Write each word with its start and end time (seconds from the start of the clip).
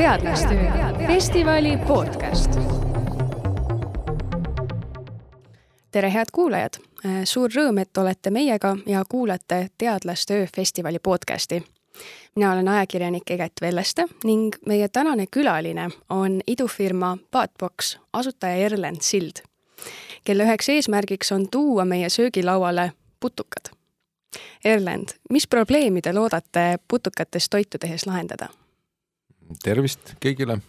teadlastöö 0.00 0.70
festivali 1.06 1.76
podcast. 1.86 2.50
tere, 5.90 6.12
head 6.12 6.26
kuulajad! 6.32 6.72
suur 7.24 7.50
rõõm, 7.52 7.82
et 7.82 7.96
olete 7.96 8.30
meiega 8.30 8.76
ja 8.86 9.02
kuulate 9.08 9.68
Teadlastöö 9.78 10.46
festivali 10.56 10.98
podcasti. 10.98 11.62
mina 12.36 12.52
olen 12.52 12.68
ajakirjanik 12.68 13.30
Eget 13.30 13.52
Velleste 13.60 14.06
ning 14.24 14.54
meie 14.66 14.88
tänane 14.88 15.26
külaline 15.30 15.90
on 16.08 16.40
idufirma 16.46 17.18
Paatbox 17.30 17.98
asutaja 18.12 18.56
Erlend 18.56 19.00
Sild, 19.00 19.44
kelle 20.24 20.44
üheks 20.44 20.68
eesmärgiks 20.68 21.32
on 21.32 21.48
tuua 21.50 21.84
meie 21.84 22.08
söögilauale 22.08 22.92
putukad. 23.20 23.76
Erlend, 24.64 25.08
mis 25.30 25.46
probleemi 25.46 26.00
te 26.00 26.12
loodate 26.12 26.78
putukatest 26.88 27.50
toitu 27.50 27.78
tehes 27.78 28.06
lahendada? 28.06 28.48
Tervist 29.62 30.14
kõigile. 30.22 30.60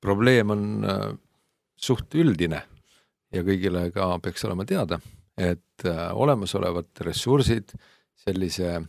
probleem 0.00 0.50
on 0.50 0.84
äh, 0.84 1.12
suht 1.76 2.14
üldine 2.14 2.62
ja 3.32 3.42
kõigile 3.42 3.90
ka 3.92 4.18
peaks 4.22 4.44
olema 4.44 4.64
teada, 4.64 4.98
et 5.36 5.84
äh, 5.84 6.10
olemasolevad 6.14 7.02
ressursid 7.06 7.74
sellise 8.16 8.80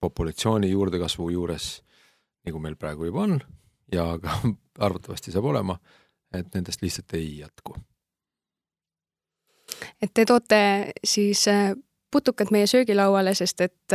populatsiooni 0.00 0.70
juurdekasvu 0.70 1.30
juures, 1.30 1.82
nagu 2.46 2.58
meil 2.58 2.76
praegu 2.76 3.06
juba 3.06 3.26
on 3.26 3.38
ja 3.92 4.18
ka 4.22 4.40
arvatavasti 4.86 5.32
saab 5.32 5.48
olema, 5.52 5.78
et 6.34 6.52
nendest 6.54 6.82
lihtsalt 6.82 7.14
ei 7.14 7.38
jätku. 7.38 7.76
et 10.02 10.10
te 10.14 10.24
toote 10.24 10.92
siis 11.04 11.46
äh, 11.48 11.72
putukad 12.10 12.50
meie 12.50 12.66
söögilauale, 12.66 13.34
sest 13.34 13.60
et 13.60 13.92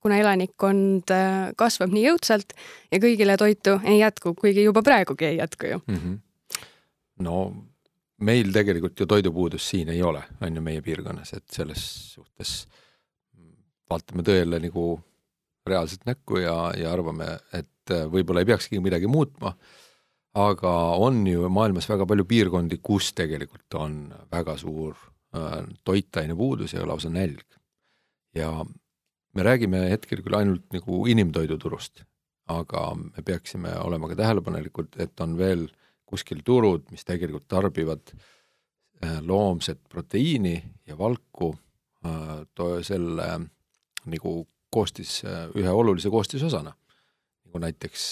kuna 0.00 0.18
elanikkond 0.20 1.12
äh, 1.14 1.50
kasvab 1.56 1.92
nii 1.94 2.06
jõudsalt 2.08 2.54
ja 2.92 3.00
kõigile 3.02 3.36
toitu 3.40 3.78
ei 3.84 4.00
jätku, 4.00 4.34
kuigi 4.34 4.64
juba 4.64 4.82
praegugi 4.86 5.32
ei 5.32 5.40
jätku 5.40 5.66
ju 5.66 5.80
mm. 5.86 5.96
-hmm. 5.96 6.18
no 7.26 7.36
meil 8.20 8.52
tegelikult 8.52 9.00
ju 9.00 9.06
toidupuudust 9.06 9.72
siin 9.72 9.88
ei 9.88 10.02
ole, 10.02 10.22
on 10.40 10.56
ju 10.56 10.62
meie 10.62 10.82
piirkonnas, 10.84 11.32
et 11.36 11.46
selles 11.52 11.84
suhtes 12.14 12.66
vaatame 13.90 14.22
tõele 14.26 14.60
nagu 14.62 14.86
reaalselt 15.66 16.06
näkku 16.08 16.40
ja, 16.40 16.56
ja 16.78 16.92
arvame, 16.92 17.26
et 17.56 17.92
äh, 17.92 18.06
võib-olla 18.10 18.42
ei 18.42 18.50
peakski 18.52 18.80
midagi 18.80 19.10
muutma. 19.10 19.54
aga 20.34 20.72
on 21.02 21.26
ju 21.26 21.48
maailmas 21.50 21.88
väga 21.90 22.06
palju 22.06 22.24
piirkondi, 22.24 22.78
kus 22.78 23.12
tegelikult 23.18 23.74
on 23.74 24.14
väga 24.30 24.56
suur 24.56 24.94
äh, 25.34 25.64
toitainepuudus 25.84 26.72
ja 26.74 26.86
lausa 26.86 27.10
nälg. 27.10 27.44
ja 28.34 28.64
me 29.34 29.44
räägime 29.46 29.84
hetkel 29.90 30.22
küll 30.24 30.38
ainult 30.38 30.66
nagu 30.74 31.04
inimtoiduturust, 31.10 32.02
aga 32.50 32.86
me 32.98 33.24
peaksime 33.26 33.76
olema 33.84 34.10
ka 34.10 34.18
tähelepanelikud, 34.18 34.98
et 35.02 35.22
on 35.22 35.36
veel 35.38 35.68
kuskil 36.10 36.42
turud, 36.46 36.88
mis 36.90 37.06
tegelikult 37.06 37.46
tarbivad 37.50 38.12
äh, 38.12 39.20
loomset 39.22 39.82
proteiini 39.88 40.56
ja 40.86 40.98
valku 40.98 41.52
äh, 42.04 42.42
selle 42.86 43.28
nagu 44.10 44.34
koostis, 44.70 45.20
äh, 45.24 45.46
ühe 45.54 45.70
olulise 45.70 46.10
koostisosana. 46.10 46.74
nagu 47.50 47.58
näiteks 47.58 48.02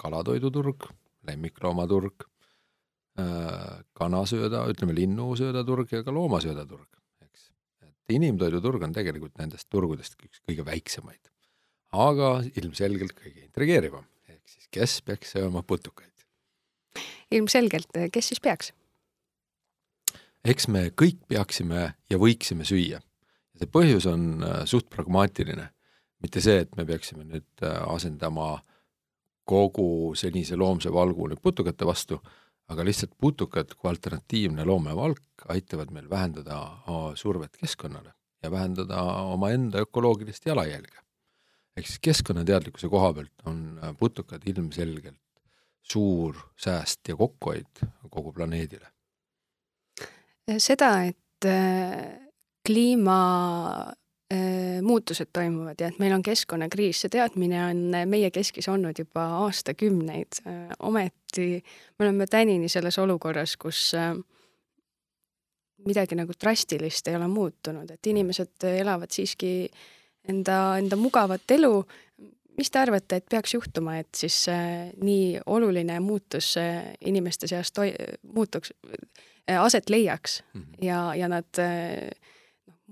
kalatoiduturg, 0.00 0.86
lemmikloomaturg, 1.28 2.22
kanasööda, 3.92 4.62
ütleme 4.72 4.94
linnusöödaturg 4.96 5.92
ja 5.92 6.00
ka 6.04 6.14
loomasöödaturg 6.16 6.96
inimtoiduturg 8.12 8.82
on 8.86 8.94
tegelikult 8.94 9.38
nendest 9.40 9.68
turgudest 9.72 10.18
üks 10.22 10.42
kõige 10.46 10.66
väiksemaid, 10.66 11.30
aga 11.96 12.30
ilmselgelt 12.54 13.16
kõige 13.18 13.46
intrigeerivam, 13.46 14.06
ehk 14.28 14.42
siis 14.50 14.68
kes 14.70 15.00
peaks 15.06 15.34
sööma 15.36 15.62
putukaid? 15.62 16.12
ilmselgelt, 17.34 17.90
kes 18.12 18.32
siis 18.32 18.40
peaks? 18.40 18.72
eks 20.46 20.68
me 20.70 20.88
kõik 20.94 21.24
peaksime 21.28 21.88
ja 22.10 22.18
võiksime 22.22 22.66
süüa. 22.68 23.00
see 23.56 23.68
põhjus 23.72 24.06
on 24.10 24.44
äh, 24.44 24.62
suht 24.68 24.88
pragmaatiline, 24.92 25.70
mitte 26.22 26.40
see, 26.44 26.62
et 26.62 26.76
me 26.76 26.86
peaksime 26.86 27.24
nüüd 27.24 27.64
äh, 27.64 27.82
asendama 27.88 28.60
kogu 29.46 30.14
senise 30.18 30.56
loomse 30.58 30.92
valgu 30.92 31.28
nüüd 31.30 31.42
putukate 31.42 31.86
vastu 31.86 32.20
aga 32.68 32.84
lihtsalt 32.84 33.14
putukad 33.18 33.74
kui 33.78 33.90
alternatiivne 33.90 34.64
loomevalk 34.66 35.46
aitavad 35.54 35.92
meil 35.94 36.08
vähendada 36.10 36.60
survet 37.14 37.56
keskkonnale 37.56 38.12
ja 38.42 38.50
vähendada 38.50 39.02
omaenda 39.34 39.84
ökoloogilist 39.86 40.46
jalajälge. 40.46 40.98
ehk 41.76 41.86
siis 41.86 41.98
keskkonnateadlikkuse 42.00 42.88
koha 42.88 43.12
pealt 43.12 43.46
on 43.46 43.80
putukad 43.98 44.42
ilmselgelt 44.46 45.20
suur 45.82 46.36
sääst 46.56 47.08
ja 47.08 47.16
kokkuhoid 47.16 47.84
kogu 48.10 48.32
planeedile. 48.32 48.88
seda, 50.58 51.02
et 51.02 51.44
äh, 51.44 52.18
kliima 52.66 53.20
Äh, 53.88 54.05
muutused 54.82 55.28
toimuvad 55.32 55.80
ja 55.80 55.88
et 55.88 55.98
meil 56.02 56.14
on 56.16 56.22
keskkonnakriis, 56.22 57.04
see 57.04 57.12
teadmine 57.14 57.60
on 57.68 57.82
meie 58.10 58.30
keskis 58.34 58.66
olnud 58.68 58.98
juba 58.98 59.24
aastakümneid. 59.44 60.40
Äh, 60.46 60.72
ometi 60.88 61.60
me 61.98 62.08
oleme 62.08 62.26
tänini 62.26 62.68
selles 62.68 62.98
olukorras, 62.98 63.56
kus 63.56 63.92
äh, 63.94 64.16
midagi 65.86 66.18
nagu 66.18 66.34
drastilist 66.40 67.08
ei 67.08 67.16
ole 67.16 67.28
muutunud, 67.30 67.90
et 67.90 68.10
inimesed 68.10 68.66
elavad 68.72 69.14
siiski 69.14 69.68
enda, 70.28 70.76
enda 70.80 70.98
mugavat 70.98 71.56
elu. 71.58 71.84
mis 72.56 72.70
te 72.72 72.78
arvate, 72.80 73.16
et 73.16 73.26
peaks 73.30 73.52
juhtuma, 73.54 73.98
et 74.00 74.08
siis 74.16 74.46
nii 74.96 75.42
oluline 75.46 75.98
muutus 76.00 76.54
inimeste 77.04 77.46
seas 77.46 77.68
toi-, 77.68 77.92
muutuks, 78.32 78.72
aset 79.60 79.90
leiaks 79.90 80.42
mm 80.54 80.62
-hmm. 80.62 80.86
ja, 80.86 81.14
ja 81.14 81.28
nad 81.28 81.60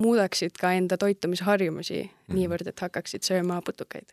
muudaksid 0.00 0.59
ka 0.60 0.72
enda 0.72 0.99
toitumisharjumusi 0.99 2.03
mm 2.03 2.09
-hmm. 2.10 2.34
niivõrd, 2.38 2.69
et 2.69 2.81
hakkaksid 2.81 3.22
sööma 3.22 3.60
putukaid? 3.62 4.12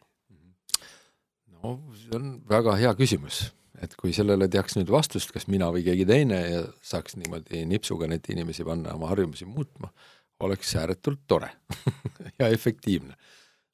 no 1.63 1.79
see 1.95 2.15
on 2.17 2.41
väga 2.49 2.75
hea 2.75 2.93
küsimus, 2.97 3.51
et 3.81 3.95
kui 3.95 4.13
sellele 4.13 4.47
teaks 4.47 4.77
nüüd 4.77 4.89
vastust, 4.91 5.31
kas 5.31 5.47
mina 5.47 5.69
või 5.73 5.83
keegi 5.85 6.05
teine 6.05 6.39
ja 6.49 6.63
saaks 6.81 7.15
niimoodi 7.15 7.65
nipsuga 7.65 8.07
neid 8.07 8.25
inimesi 8.29 8.65
panna 8.65 8.95
oma 8.97 9.07
harjumusi 9.07 9.45
muutma, 9.45 9.91
oleks 10.39 10.75
ääretult 10.75 11.21
tore 11.27 11.51
ja 12.39 12.47
efektiivne. 12.47 13.15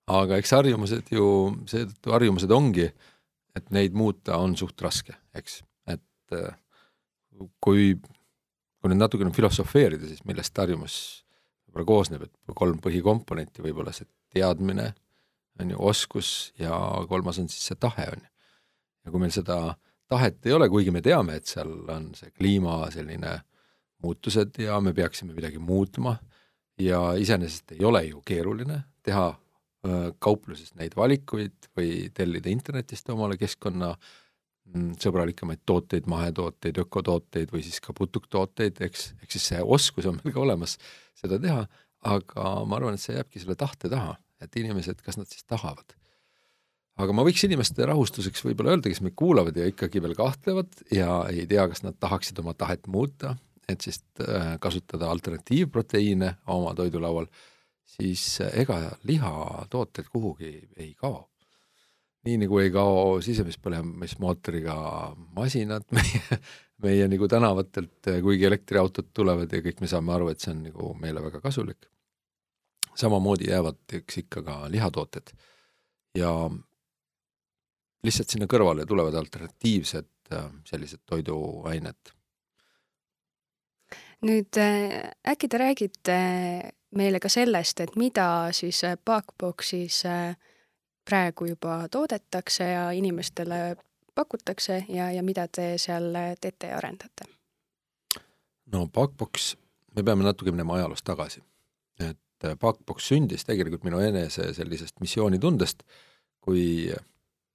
aga 0.08 0.38
eks 0.38 0.52
harjumused 0.52 1.10
ju, 1.12 1.56
seetõttu 1.68 2.12
harjumused 2.12 2.52
ongi, 2.52 2.92
et 3.56 3.72
neid 3.72 3.94
muuta 3.94 4.38
on 4.38 4.56
suht 4.58 4.82
raske, 4.82 5.16
eks, 5.36 5.64
et 5.88 6.36
äh, 6.36 6.56
kui, 7.60 7.96
kui 8.80 8.92
nüüd 8.92 9.00
natukene 9.00 9.34
filosofeerida, 9.36 10.08
siis 10.08 10.24
millest 10.26 10.58
harjumus 10.58 11.27
võib-olla 11.78 11.86
koosneb, 11.86 12.24
et 12.26 12.56
kolm 12.56 12.80
põhikomponenti, 12.82 13.62
võib-olla 13.62 13.94
see 13.94 14.08
teadmine, 14.34 14.94
on 15.62 15.74
ju, 15.74 15.78
oskus 15.80 16.54
ja 16.60 16.74
kolmas 17.10 17.40
on 17.40 17.50
siis 17.50 17.70
see 17.70 17.78
tahe, 17.80 18.08
on 18.14 18.24
ju. 18.24 18.32
ja 19.06 19.12
kui 19.12 19.22
meil 19.22 19.34
seda 19.34 19.76
tahet 20.10 20.46
ei 20.46 20.54
ole, 20.54 20.70
kuigi 20.70 20.92
me 20.92 21.02
teame, 21.02 21.38
et 21.38 21.46
seal 21.46 21.70
on 21.90 22.12
see 22.16 22.32
kliima 22.32 22.90
selline 22.94 23.40
muutused 24.04 24.60
ja 24.62 24.80
me 24.82 24.94
peaksime 24.94 25.34
midagi 25.34 25.60
muutma 25.60 26.18
ja 26.80 27.14
iseenesest 27.18 27.74
ei 27.78 27.86
ole 27.86 28.04
ju 28.06 28.22
keeruline 28.26 28.84
teha 29.04 29.32
kaupluses 30.20 30.74
neid 30.76 30.94
valikuid 30.98 31.70
või 31.78 32.10
tellida 32.14 32.50
internetist 32.52 33.10
omale 33.10 33.38
keskkonna 33.40 33.94
mm, 33.94 34.27
sõbralikemaid 35.02 35.62
tooteid, 35.66 36.08
mahetooteid, 36.12 36.80
ökotooteid 36.84 37.52
või 37.54 37.64
siis 37.66 37.80
ka 37.84 37.94
putuktooteid, 37.98 38.82
eks, 38.88 39.12
ehk 39.22 39.36
siis 39.36 39.52
see 39.54 39.62
oskus 39.64 40.08
on 40.10 40.20
meil 40.20 40.36
ka 40.36 40.44
olemas 40.44 40.78
seda 41.18 41.40
teha, 41.42 41.64
aga 42.08 42.50
ma 42.68 42.80
arvan, 42.80 42.98
et 42.98 43.04
see 43.04 43.16
jääbki 43.16 43.42
selle 43.42 43.58
tahte 43.60 43.90
taha, 43.92 44.18
et 44.44 44.60
inimesed, 44.60 45.02
kas 45.06 45.18
nad 45.20 45.30
siis 45.32 45.48
tahavad. 45.48 45.96
aga 46.98 47.14
ma 47.14 47.26
võiks 47.26 47.44
inimeste 47.46 47.86
rahustuseks 47.86 48.44
võib-olla 48.46 48.74
öelda, 48.74 48.90
kes 48.90 49.04
meid 49.06 49.16
kuulavad 49.18 49.58
ja 49.58 49.68
ikkagi 49.70 50.02
veel 50.02 50.16
kahtlevad 50.18 50.82
ja 50.92 51.24
ei 51.30 51.46
tea, 51.50 51.68
kas 51.70 51.84
nad 51.86 51.98
tahaksid 52.00 52.40
oma 52.42 52.54
tahet 52.58 52.88
muuta, 52.88 53.36
et 53.70 53.82
siis 53.82 54.02
äh, 54.24 54.56
kasutada 54.60 55.10
alternatiivproteiine 55.12 56.36
oma 56.54 56.74
toidulaual, 56.76 57.28
siis 57.98 58.42
äh, 58.42 58.54
ega 58.64 58.80
lihatooted 59.04 60.10
kuhugi 60.12 60.54
ei 60.78 60.94
kao 60.98 61.28
nii 62.28 62.38
nagu 62.44 62.60
ei 62.60 62.72
kao 62.74 63.18
sisemispõlemismootoriga 63.24 64.78
masinad 65.38 65.86
meie, 65.98 66.40
meie 66.84 67.08
nagu 67.12 67.28
tänavatelt, 67.32 68.12
kuigi 68.24 68.48
elektriautod 68.50 69.14
tulevad 69.16 69.54
ja 69.54 69.64
kõik 69.66 69.84
me 69.84 69.92
saame 69.92 70.16
aru, 70.16 70.32
et 70.32 70.44
see 70.44 70.54
on 70.54 70.66
nagu 70.70 70.94
meile 71.02 71.24
väga 71.24 71.42
kasulik. 71.44 71.90
samamoodi 72.98 73.52
jäävad 73.52 73.94
eks 73.94 74.18
ikka 74.24 74.42
ka 74.42 74.54
lihatooted 74.74 75.32
ja 76.18 76.32
lihtsalt 78.04 78.30
sinna 78.34 78.48
kõrvale 78.50 78.86
tulevad 78.88 79.16
alternatiivsed 79.20 80.34
äh, 80.34 80.52
sellised 80.66 81.04
toiduained. 81.06 82.14
nüüd 84.26 84.58
äh, 84.58 85.12
äkki 85.30 85.48
te 85.48 85.58
räägite 85.62 86.18
meile 86.98 87.20
ka 87.20 87.30
sellest, 87.30 87.80
et 87.80 87.96
mida 87.96 88.50
siis 88.52 88.82
Backboxis 89.06 90.06
äh, 90.06 90.38
praegu 91.08 91.48
juba 91.54 91.80
toodetakse 91.92 92.68
ja 92.72 92.90
inimestele 92.92 93.78
pakutakse 94.16 94.86
ja, 94.90 95.12
ja 95.12 95.24
mida 95.24 95.48
te 95.48 95.76
seal 95.82 96.12
teete 96.42 96.74
ja 96.74 96.78
arendate? 96.78 97.30
no 98.74 98.88
Backbox, 98.88 99.56
me 99.96 100.04
peame 100.04 100.24
natuke 100.28 100.52
minema 100.52 100.76
ajaloos 100.76 101.04
tagasi. 101.04 101.44
et 102.00 102.50
Backbox 102.60 103.08
sündis 103.08 103.46
tegelikult 103.46 103.84
minu 103.84 104.00
enese 104.04 104.54
sellisest 104.54 105.00
missioonitundest, 105.00 105.84
kui 106.42 106.94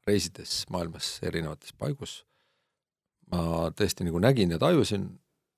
reisides 0.07 0.65
maailmas 0.71 1.19
erinevates 1.23 1.73
paigus 1.79 2.23
ma 3.33 3.71
tõesti 3.77 4.07
nagu 4.07 4.21
nägin 4.23 4.53
ja 4.53 4.61
tajusin, 4.61 5.07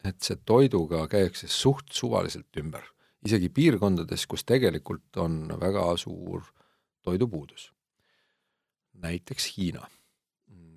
et 0.06 0.20
see 0.22 0.38
toiduga 0.46 1.04
käiakse 1.10 1.48
suht 1.50 1.90
suvaliselt 1.92 2.60
ümber, 2.60 2.84
isegi 3.26 3.50
piirkondades, 3.50 4.26
kus 4.30 4.44
tegelikult 4.46 5.16
on 5.20 5.48
väga 5.60 5.86
suur 6.00 6.44
toidupuudus. 7.04 7.72
Näiteks 9.02 9.56
Hiina, 9.56 9.88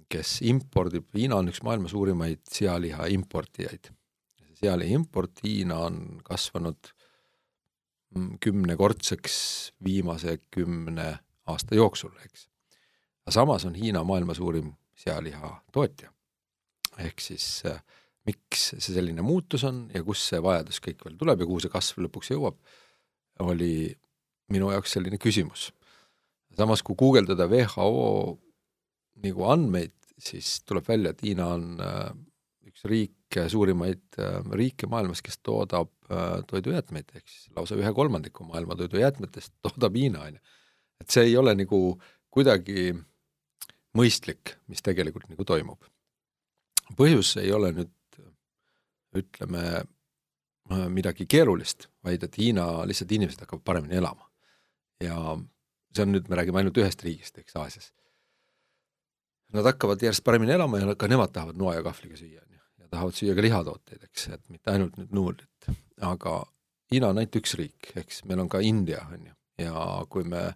kes 0.09 0.39
impordib, 0.41 1.09
Hiina 1.15 1.35
on 1.35 1.51
üks 1.51 1.61
maailma 1.63 1.91
suurimaid 1.91 2.43
sealiha 2.51 3.09
importijaid. 3.13 3.91
sealiha 4.57 4.95
import 4.95 5.43
Hiina 5.43 5.77
on 5.89 6.21
kasvanud 6.23 6.93
kümnekordseks 8.39 9.37
viimase 9.83 10.39
kümne 10.51 11.19
aasta 11.45 11.75
jooksul, 11.75 12.11
eks. 12.25 12.47
aga 13.25 13.31
samas 13.31 13.65
on 13.65 13.75
Hiina 13.75 14.03
maailma 14.03 14.33
suurim 14.33 14.73
sealiha 14.95 15.63
tootja. 15.71 16.11
ehk 16.97 17.21
siis 17.21 17.63
äh, 17.65 17.83
miks 18.27 18.71
see 18.73 18.93
selline 18.95 19.23
muutus 19.25 19.63
on 19.67 19.85
ja 19.93 20.03
kust 20.03 20.31
see 20.31 20.41
vajadus 20.43 20.81
kõik 20.83 21.05
veel 21.05 21.17
tuleb 21.19 21.43
ja 21.43 21.47
kuhu 21.49 21.63
see 21.63 21.71
kasv 21.71 22.01
lõpuks 22.05 22.31
jõuab, 22.33 22.57
oli 23.45 23.95
minu 24.53 24.71
jaoks 24.73 24.95
selline 24.97 25.19
küsimus. 25.21 25.69
Samas, 26.57 26.83
kui 26.83 26.97
guugeldada 26.99 27.47
WHO 27.51 28.37
nagu 29.23 29.47
andmeid, 29.51 29.93
siis 30.17 30.59
tuleb 30.65 30.87
välja, 30.87 31.13
et 31.13 31.23
Hiina 31.25 31.47
on 31.55 31.67
äh, 31.81 32.11
üks 32.69 32.85
riik, 32.89 33.37
suurimaid 33.49 34.19
äh, 34.21 34.39
riike 34.57 34.89
maailmas, 34.89 35.21
kes 35.25 35.39
toodab 35.45 35.91
äh, 36.09 36.39
toidujäätmeid, 36.49 37.11
ehk 37.17 37.27
siis 37.29 37.51
lausa 37.55 37.77
ühe 37.77 37.91
kolmandiku 37.93 38.45
maailma 38.47 38.77
toidujäätmetest 38.79 39.53
toodab 39.65 39.97
Hiina, 39.97 40.23
on 40.27 40.39
ju. 40.39 40.55
et 41.01 41.13
see 41.13 41.27
ei 41.29 41.37
ole 41.37 41.53
nagu 41.57 41.81
kuidagi 42.33 42.93
mõistlik, 43.97 44.57
mis 44.67 44.81
tegelikult 44.85 45.29
nagu 45.29 45.45
toimub. 45.45 45.85
põhjus 46.97 47.35
ei 47.41 47.51
ole 47.51 47.71
nüüd 47.75 47.93
ütleme, 49.17 49.63
äh, 50.71 50.87
midagi 50.89 51.25
keerulist, 51.29 51.89
vaid 52.03 52.23
et 52.23 52.37
Hiina 52.37 52.85
lihtsalt 52.87 53.11
inimesed 53.11 53.43
hakkavad 53.43 53.63
paremini 53.63 54.01
elama. 54.01 54.29
ja 55.01 55.37
see 55.97 56.05
on 56.05 56.13
nüüd, 56.15 56.29
me 56.29 56.39
räägime 56.39 56.61
ainult 56.61 56.77
ühest 56.81 57.03
riigist, 57.05 57.39
eks, 57.41 57.55
Aasias. 57.59 57.91
Nad 59.55 59.67
hakkavad 59.67 60.01
järjest 60.03 60.25
paremini 60.27 60.55
elama 60.55 60.81
ja 60.81 60.95
ka 60.99 61.09
nemad 61.09 61.31
tahavad 61.35 61.59
noa 61.59 61.77
ja 61.77 61.83
kahvliga 61.85 62.19
süüa, 62.19 62.43
on 62.43 62.57
ju, 62.57 62.63
ja 62.83 62.89
tahavad 62.93 63.19
süüa 63.19 63.35
ka 63.35 63.45
lihatooteid, 63.45 64.07
eks, 64.09 64.27
et 64.35 64.49
mitte 64.53 64.73
ainult 64.73 64.97
nüüd 64.99 65.13
nuudlit, 65.15 65.69
aga 66.03 66.39
Hiina 66.91 67.11
on 67.11 67.19
ainult 67.19 67.35
üks 67.35 67.57
riik, 67.59 67.91
eks, 67.99 68.23
meil 68.27 68.39
on 68.43 68.49
ka 68.51 68.61
India, 68.63 69.01
on 69.11 69.29
ju, 69.31 69.37
ja 69.65 69.85
kui 70.11 70.27
me 70.27 70.49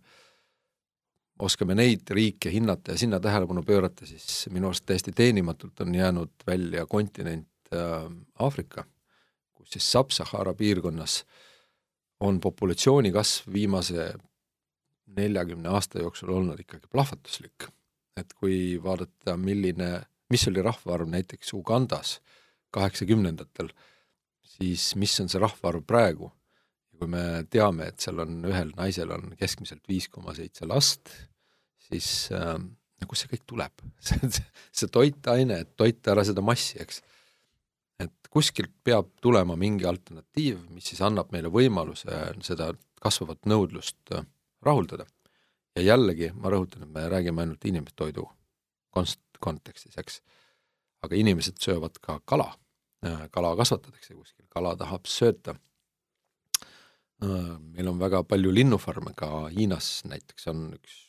oskame 1.42 1.76
neid 1.76 2.08
riike 2.14 2.52
hinnata 2.54 2.94
ja 2.94 3.02
sinna 3.02 3.20
tähelepanu 3.20 3.64
pöörata, 3.68 4.06
siis 4.06 4.46
minu 4.54 4.70
arust 4.70 4.86
täiesti 4.86 5.12
teenimatult 5.16 5.82
on 5.82 5.96
jäänud 5.96 6.46
välja 6.48 6.86
kontinent, 6.86 7.50
Äh, 7.72 8.12
Aafrika, 8.40 8.84
kus 9.56 9.70
siis 9.72 9.86
Sub-Sahara 9.92 10.52
piirkonnas 10.54 11.22
on 12.20 12.40
populatsiooni 12.44 13.14
kasv 13.16 13.54
viimase 13.54 14.10
neljakümne 15.18 15.72
aasta 15.72 16.02
jooksul 16.02 16.34
olnud 16.36 16.60
ikkagi 16.60 16.90
plahvatuslik. 16.92 17.70
et 18.18 18.34
kui 18.34 18.76
vaadata, 18.84 19.38
milline, 19.40 20.02
mis 20.30 20.44
oli 20.48 20.62
rahvaarv 20.62 21.08
näiteks 21.10 21.54
Ugandas 21.56 22.20
kaheksakümnendatel, 22.76 23.72
siis 24.44 24.92
mis 25.00 25.16
on 25.24 25.30
see 25.32 25.42
rahvaarv 25.42 25.86
praegu? 25.88 26.32
kui 27.02 27.10
me 27.10 27.48
teame, 27.50 27.88
et 27.90 28.04
seal 28.04 28.20
on 28.22 28.44
ühel 28.46 28.76
naisel 28.78 29.10
on 29.16 29.32
keskmiselt 29.40 29.88
viis 29.90 30.06
koma 30.06 30.36
seitse 30.38 30.68
last, 30.70 31.10
siis 31.88 32.30
äh, 32.36 32.60
kust 33.10 33.26
see 33.26 33.32
kõik 33.32 33.48
tuleb? 33.50 33.82
see, 34.08 34.44
see 34.70 34.92
toitaine, 34.94 35.64
et 35.64 35.72
toita 35.80 36.14
ära 36.14 36.26
seda 36.28 36.44
massi, 36.46 36.78
eks 36.84 37.02
et 38.02 38.30
kuskilt 38.34 38.74
peab 38.86 39.10
tulema 39.22 39.58
mingi 39.60 39.88
alternatiiv, 39.90 40.62
mis 40.74 40.92
siis 40.92 41.02
annab 41.06 41.34
meile 41.34 41.52
võimaluse 41.54 42.22
seda 42.46 42.72
kasvavat 43.02 43.50
nõudlust 43.50 44.14
äh, 44.16 44.26
rahuldada. 44.62 45.06
ja 45.76 45.82
jällegi 45.82 46.32
ma 46.36 46.50
rõhutan, 46.52 46.84
et 46.84 46.90
me 46.92 47.08
räägime 47.10 47.42
ainult 47.42 47.66
inimtoidu 47.66 48.26
konst-, 48.92 49.40
kontekstis, 49.40 49.98
eks. 49.98 50.22
aga 51.02 51.16
inimesed 51.16 51.58
söövad 51.60 51.98
ka 52.02 52.20
kala, 52.26 52.52
äh, 53.06 53.30
kala 53.32 53.56
kasvatatakse 53.56 54.14
kuskil, 54.14 54.46
kala 54.50 54.76
tahab 54.76 55.08
sööta. 55.08 55.56
Äh, 57.24 57.56
meil 57.60 57.88
on 57.88 58.00
väga 58.00 58.24
palju 58.24 58.52
linnufarme, 58.52 59.14
ka 59.16 59.48
Hiinas 59.48 60.04
näiteks 60.10 60.48
on 60.52 60.68
üks 60.76 61.00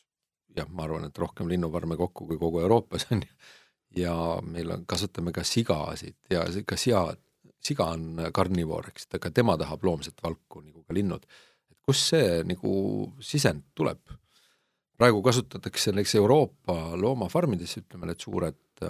jah, 0.57 0.69
ma 0.69 0.85
arvan, 0.87 1.09
et 1.09 1.19
rohkem 1.19 1.49
linnufarme 1.49 1.97
kokku 1.97 2.27
kui 2.29 2.39
kogu 2.39 2.61
Euroopas 2.61 3.09
on 3.11 3.23
ju 3.27 3.35
ja 3.97 4.15
meil 4.43 4.71
on, 4.73 4.87
kasvatame 4.89 5.33
ka 5.33 5.45
sigasid 5.45 6.17
ja 6.31 6.45
ka 6.67 6.77
sea, 6.81 7.05
siga 7.63 7.91
on 7.95 8.21
karnivoor, 8.35 8.91
eks, 8.93 9.09
aga 9.19 9.31
tema 9.35 9.57
tahab 9.61 9.85
loomset 9.85 10.23
valku 10.23 10.63
nagu 10.63 10.85
ka 10.87 10.97
linnud. 10.97 11.27
Kust 11.83 12.13
see 12.13 12.43
nagu 12.49 12.73
sisend 13.21 13.71
tuleb? 13.75 14.01
praegu 15.03 15.23
kasutatakse 15.25 15.91
näiteks 15.91 16.15
Euroopa 16.21 16.75
loomafarmides, 17.01 17.73
ütleme 17.81 18.07
need 18.07 18.21
suured 18.23 18.85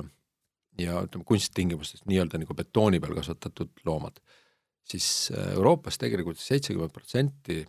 ja 0.82 0.98
ütleme 1.06 1.24
kunsttingimustes 1.24 2.04
nii-öelda 2.04 2.40
nagu 2.42 2.56
betooni 2.58 3.00
peal 3.00 3.14
kasvatatud 3.16 3.80
loomad, 3.88 4.18
siis 4.84 5.06
Euroopas 5.54 5.96
tegelikult 6.02 6.42
seitsekümmend 6.42 6.92
protsenti, 6.92 7.62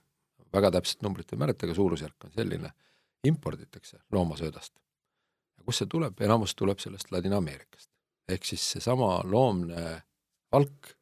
väga 0.54 0.74
täpset 0.76 1.06
numbrit 1.06 1.32
ei 1.32 1.40
mäleta, 1.40 1.70
aga 1.70 1.78
suurusjärk 1.78 2.28
on 2.28 2.36
selline, 2.36 2.74
imporditakse 3.24 4.02
loomasöödast 4.12 4.76
kust 5.66 5.84
see 5.84 5.92
tuleb, 5.92 6.20
enamus 6.24 6.56
tuleb 6.60 6.82
sellest 6.84 7.12
Ladina-Ameerikast. 7.14 7.90
ehk 8.28 8.46
siis 8.48 8.64
seesama 8.76 9.18
loomne 9.28 10.04
valk 10.52 10.94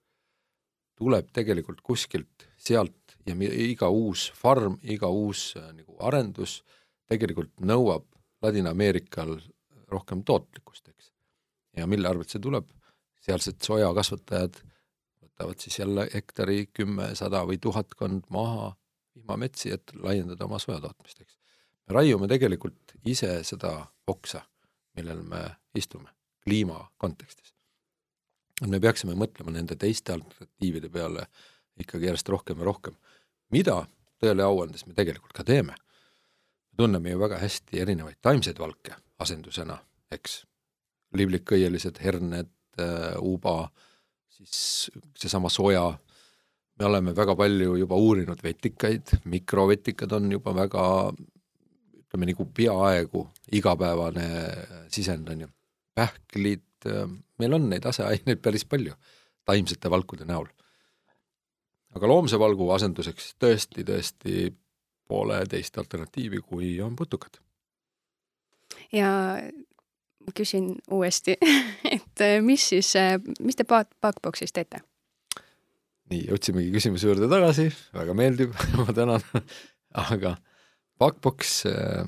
tuleb 0.98 1.28
tegelikult 1.34 1.82
kuskilt 1.86 2.48
sealt 2.58 3.01
ja 3.26 3.36
iga 3.38 3.90
uus 3.90 4.30
farm, 4.36 4.78
iga 4.84 5.08
uus 5.08 5.52
äh, 5.60 5.72
nagu 5.76 5.98
arendus 6.00 6.62
tegelikult 7.12 7.54
nõuab 7.60 8.08
Ladina-Ameerikal 8.42 9.36
rohkem 9.92 10.24
tootlikkust, 10.26 10.88
eks. 10.90 11.12
ja 11.78 11.88
mille 11.88 12.10
arvelt 12.10 12.32
see 12.32 12.42
tuleb, 12.42 12.70
sealsed 13.22 13.60
sojakasvatajad 13.62 14.62
võtavad 15.22 15.60
siis 15.62 15.80
jälle 15.80 16.08
hektari 16.14 16.66
kümme, 16.74 17.12
sada 17.16 17.44
või 17.46 17.60
tuhatkond 17.62 18.30
maha 18.34 18.72
vihmametsi, 19.16 19.74
et 19.76 19.94
laiendada 20.00 20.48
oma 20.48 20.60
sojatootmist, 20.64 21.22
eks. 21.22 21.38
me 21.88 22.00
raiume 22.00 22.32
tegelikult 22.32 22.96
ise 23.06 23.42
seda 23.46 23.76
oksa 24.08 24.42
millel 24.98 25.24
me 25.24 25.42
istume 25.76 26.10
kliima 26.44 26.80
kontekstis. 26.98 27.54
me 28.68 28.80
peaksime 28.80 29.16
mõtlema 29.18 29.54
nende 29.56 29.76
teiste 29.76 30.14
alternatiivide 30.14 30.90
peale 30.90 31.26
ikkagi 31.82 32.06
järjest 32.06 32.30
rohkem 32.30 32.60
ja 32.60 32.66
rohkem. 32.68 32.98
Mida 33.52 33.82
tõele 34.22 34.46
au 34.46 34.62
andes 34.64 34.86
me 34.88 34.96
tegelikult 34.98 35.34
ka 35.34 35.44
teeme. 35.48 35.76
me 36.72 36.78
tunneme 36.78 37.12
ju 37.12 37.20
väga 37.20 37.38
hästi 37.42 37.82
erinevaid 37.82 38.18
taimseid 38.22 38.60
valke 38.60 38.96
asendusena, 39.20 39.78
eks, 40.12 40.46
liblikõielised 41.14 42.00
herned, 42.02 42.52
äh, 42.80 43.18
uuba, 43.20 43.72
siis 44.30 44.92
seesama 45.18 45.50
soja, 45.50 45.92
me 46.80 46.86
oleme 46.86 47.14
väga 47.16 47.36
palju 47.36 47.76
juba 47.78 47.96
uurinud 47.96 48.40
vetikaid, 48.44 49.18
mikrovetikad 49.26 50.12
on 50.18 50.32
juba 50.32 50.56
väga 50.56 50.86
ütleme 52.12 52.28
nagu 52.28 52.46
peaaegu 52.46 53.28
igapäevane 53.56 54.28
sisend 54.92 55.30
on 55.30 55.42
ju. 55.42 55.48
pähklid, 55.96 56.88
meil 57.40 57.54
on 57.54 57.70
neid 57.70 57.86
aseaineid 57.86 58.40
päris 58.42 58.64
palju 58.66 58.94
taimsete 59.46 59.90
valkude 59.92 60.26
näol. 60.26 60.48
Aga 61.96 62.08
loomse 62.08 62.40
valgu 62.40 62.70
asenduseks 62.76 63.34
tõesti, 63.42 63.86
tõesti 63.88 64.52
pole 65.12 65.42
teist 65.52 65.78
alternatiivi, 65.78 66.40
kui 66.46 66.76
on 66.82 66.96
putukad. 66.96 67.42
ja 68.92 69.10
ma 70.22 70.36
küsin 70.38 70.76
uuesti 70.92 71.36
et 71.96 72.26
mis 72.42 72.70
siis, 72.74 72.94
mis 73.40 73.60
te 73.60 73.66
Backboxis 73.68 74.54
teete? 74.54 74.84
nii, 76.12 76.26
jõudsimegi 76.28 76.72
küsimuse 76.76 77.08
juurde 77.08 77.30
tagasi, 77.32 77.70
väga 77.96 78.16
meeldiv 78.18 78.56
ma 78.80 78.94
tänan 78.96 79.24
aga 79.94 80.38
Backbox 81.00 81.66
äh, 81.66 82.06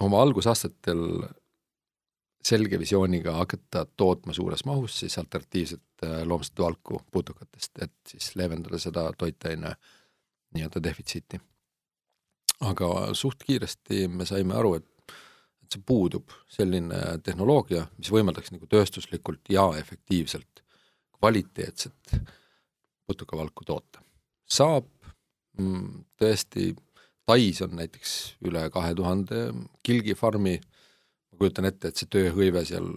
oma 0.00 0.22
algusaastatel 0.22 1.22
selge 2.42 2.78
visiooniga 2.78 3.36
hakata 3.38 3.86
tootma 3.96 4.34
suures 4.34 4.64
mahus 4.66 4.98
siis 5.00 5.18
alternatiivset 5.18 5.80
äh, 5.80 5.91
loomset 6.24 6.58
valku 6.58 7.00
putukatest, 7.10 7.82
et 7.82 7.94
siis 8.08 8.32
leevendada 8.36 8.78
seda 8.78 9.08
toitaine 9.18 9.74
nii-öelda 10.54 10.82
defitsiiti. 10.84 11.40
aga 12.62 13.14
suht 13.18 13.42
kiiresti 13.42 14.08
me 14.08 14.26
saime 14.26 14.54
aru, 14.54 14.74
et, 14.74 14.86
et 15.08 15.72
üldse 15.72 15.82
puudub 15.86 16.30
selline 16.48 17.18
tehnoloogia, 17.24 17.86
mis 17.98 18.10
võimaldaks 18.12 18.52
nagu 18.52 18.66
tööstuslikult 18.66 19.48
ja 19.50 19.70
efektiivselt 19.78 20.62
kvaliteetset 21.18 22.14
putukavalku 23.06 23.64
toota. 23.64 24.02
saab 24.46 24.88
mm, 25.58 26.04
tõesti, 26.18 26.74
Tais 27.22 27.62
on 27.62 27.76
näiteks 27.78 28.36
üle 28.42 28.64
kahe 28.74 28.94
tuhande 28.98 29.52
kilgifarmi, 29.86 30.56
ma 31.30 31.38
kujutan 31.38 31.68
ette, 31.68 31.88
et 31.88 31.96
see 31.96 32.08
tööhõive 32.10 32.64
seal 32.66 32.88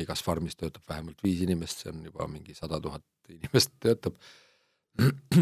igas 0.00 0.22
farmis 0.24 0.56
töötab 0.56 0.82
vähemalt 0.88 1.20
viis 1.24 1.42
inimest, 1.44 1.82
see 1.82 1.92
on 1.92 2.04
juba 2.06 2.26
mingi 2.30 2.54
sada 2.56 2.80
tuhat 2.80 3.04
inimest 3.28 3.74
töötab. 3.80 4.16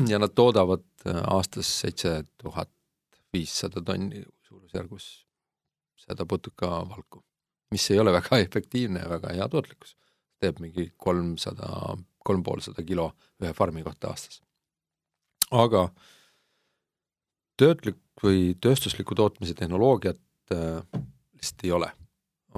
ja 0.09 0.19
nad 0.19 0.35
toodavad 0.35 0.85
aastas 1.27 1.71
seitse 1.81 2.23
tuhat 2.39 2.71
viissada 3.33 3.83
tonni 3.83 4.23
suurusjärgus 4.47 5.09
seda 6.01 6.27
putukavalku, 6.27 7.23
mis 7.71 7.91
ei 7.91 7.99
ole 7.99 8.13
väga 8.13 8.39
efektiivne 8.47 9.03
ja 9.05 9.11
väga 9.11 9.35
hea 9.37 9.49
tootlikkus. 9.49 9.97
teeb 10.41 10.57
mingi 10.65 10.87
kolmsada, 10.97 11.97
kolm 12.25 12.43
poolsada 12.43 12.83
kilo 12.83 13.11
ühe 13.43 13.53
farmi 13.53 13.83
kohta 13.85 14.09
aastas. 14.09 14.41
aga 15.51 15.89
töötlik 17.61 17.99
või 18.23 18.55
tööstusliku 18.61 19.15
tootmise 19.15 19.55
tehnoloogiat 19.55 20.21
äh, 20.55 21.03
lihtsalt 21.37 21.65
ei 21.65 21.73
ole. 21.77 21.91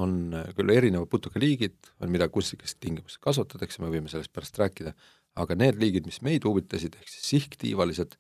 On 0.00 0.34
äh, 0.37 0.49
küll 0.56 0.72
erinevad 0.75 1.11
putukaliigid, 1.12 1.76
on 2.00 2.12
mida 2.12 2.28
kunstlikes 2.32 2.76
tingimustes 2.80 3.20
kasvatatakse, 3.22 3.82
me 3.82 3.90
võime 3.92 4.11
sellest 4.12 4.32
pärast 4.32 4.58
rääkida, 4.61 4.94
aga 5.42 5.56
need 5.58 5.80
liigid, 5.80 6.08
mis 6.08 6.22
meid 6.25 6.44
huvitasid, 6.49 6.96
ehk 6.99 7.12
siis 7.12 7.28
sihktiivalised 7.34 8.16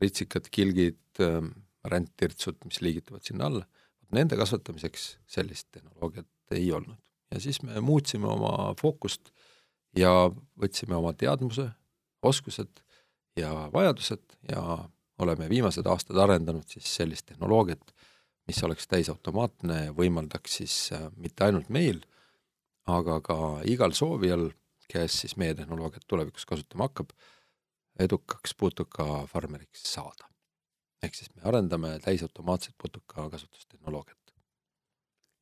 ritsikad, 0.00 0.48
kilgid 0.50 1.22
äh,, 1.22 1.42
rändtirtsud, 1.90 2.58
mis 2.68 2.82
liigituvad 2.84 3.24
sinna 3.24 3.48
alla 3.48 3.66
nende 4.14 4.36
kasvatamiseks 4.36 5.06
sellist 5.30 5.68
tehnoloogiat 5.72 6.26
ei 6.50 6.72
olnud. 6.72 6.98
ja 7.30 7.40
siis 7.40 7.62
me 7.62 7.80
muutsime 7.80 8.26
oma 8.26 8.74
fookust 8.80 9.30
ja 9.96 10.10
võtsime 10.58 10.96
oma 10.98 11.12
teadmuse, 11.12 11.68
oskused 12.22 12.82
ja 13.38 13.52
vajadused 13.72 14.22
ja 14.50 14.62
oleme 15.18 15.48
viimased 15.48 15.86
aastad 15.86 16.18
arendanud 16.18 16.66
siis 16.66 16.88
sellist 16.96 17.26
tehnoloogiat, 17.26 17.94
mis 18.50 18.62
oleks 18.66 18.88
täisautomaatne 18.90 19.82
ja 19.86 19.92
võimaldaks 19.96 20.56
siis 20.60 20.78
äh, 20.96 21.06
mitte 21.16 21.46
ainult 21.46 21.70
meil, 21.70 22.02
aga 22.90 23.20
ka 23.22 23.36
igal 23.70 23.94
soovijal, 23.94 24.48
kes 24.90 25.20
siis 25.22 25.36
meie 25.38 25.54
tehnoloogiat 25.54 26.08
tulevikus 26.10 26.48
kasutama 26.50 26.88
hakkab, 26.88 27.14
edukaks 28.00 28.56
putukafarmeriks 28.58 29.86
saada 29.92 30.30
ehk 31.04 31.16
siis 31.16 31.30
me 31.34 31.46
arendame 31.48 31.94
täisautomaatset 32.04 32.74
putukakasvatustehnoloogiat. 32.82 34.18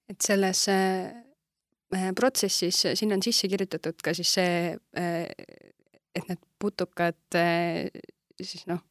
et 0.09 0.21
selles 0.25 0.69
äh, 0.69 2.13
protsessis, 2.15 2.85
sinna 2.95 3.19
on 3.19 3.23
sisse 3.23 3.49
kirjutatud 3.49 3.99
ka 4.05 4.15
siis 4.15 4.35
see 4.39 4.77
äh,, 4.97 5.27
et 6.15 6.29
need 6.29 6.45
putukad 6.59 7.19
äh, 7.37 7.91
siis 8.43 8.67
noh, 8.71 8.85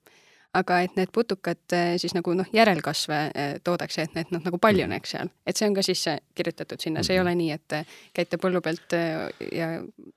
aga 0.57 0.79
et 0.85 0.95
need 0.97 1.11
putukad 1.13 1.75
eh, 1.75 1.95
siis 2.01 2.13
nagu 2.17 2.33
noh, 2.37 2.47
järelkasve 2.55 3.19
eh, 3.27 3.53
toodaks 3.65 3.99
ja 3.99 4.05
et 4.07 4.15
need 4.17 4.31
noh, 4.33 4.41
nagu 4.45 4.59
paljuneks 4.61 5.13
seal, 5.15 5.31
et 5.47 5.59
see 5.59 5.67
on 5.69 5.75
ka 5.77 5.83
sisse 5.85 6.17
kirjutatud 6.37 6.81
sinna, 6.83 7.03
see 7.05 7.17
ei 7.17 7.21
ole 7.21 7.33
nii, 7.37 7.57
et 7.57 7.77
käite 8.17 8.39
põllu 8.41 8.61
pealt 8.65 8.95
eh, 8.97 9.27
ja 9.53 9.69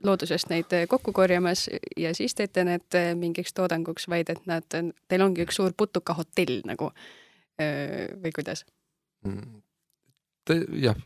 loodusest 0.06 0.52
neid 0.52 0.74
kokku 0.90 1.14
korjamas 1.16 1.66
ja 1.98 2.14
siis 2.16 2.36
teete 2.38 2.64
need 2.68 2.98
mingiks 3.20 3.54
toodanguks, 3.56 4.08
vaid 4.10 4.32
et 4.32 4.44
nad, 4.50 4.66
teil 5.10 5.26
ongi 5.26 5.44
üks 5.46 5.60
suur 5.60 5.76
putukahotell 5.76 6.62
nagu 6.68 6.92
või 7.60 8.30
kuidas? 8.32 8.62
Mm. 9.28 9.60
jah, 10.80 10.96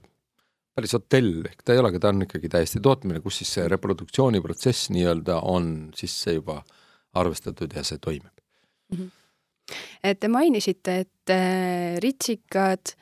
päris 0.76 0.94
hotell, 0.94 1.40
ehk 1.48 1.64
ta 1.66 1.74
ei 1.74 1.80
olegi, 1.82 1.98
ta 1.98 2.12
on 2.14 2.22
ikkagi 2.28 2.50
täiesti 2.52 2.82
tootmine, 2.84 3.18
kus 3.24 3.40
siis 3.40 3.50
see 3.56 3.66
reproduktsiooniprotsess 3.72 4.92
nii-öelda 4.94 5.40
on 5.50 5.74
sisse 5.98 6.36
juba 6.36 6.60
arvestatud 7.18 7.74
ja 7.74 7.82
see 7.86 7.98
toimib 7.98 8.30
mm. 8.30 8.96
-hmm 8.98 9.12
et 10.04 10.20
te 10.20 10.28
mainisite, 10.28 10.98
et 11.04 11.32
äh, 11.32 11.96
ritsikad, 12.02 12.94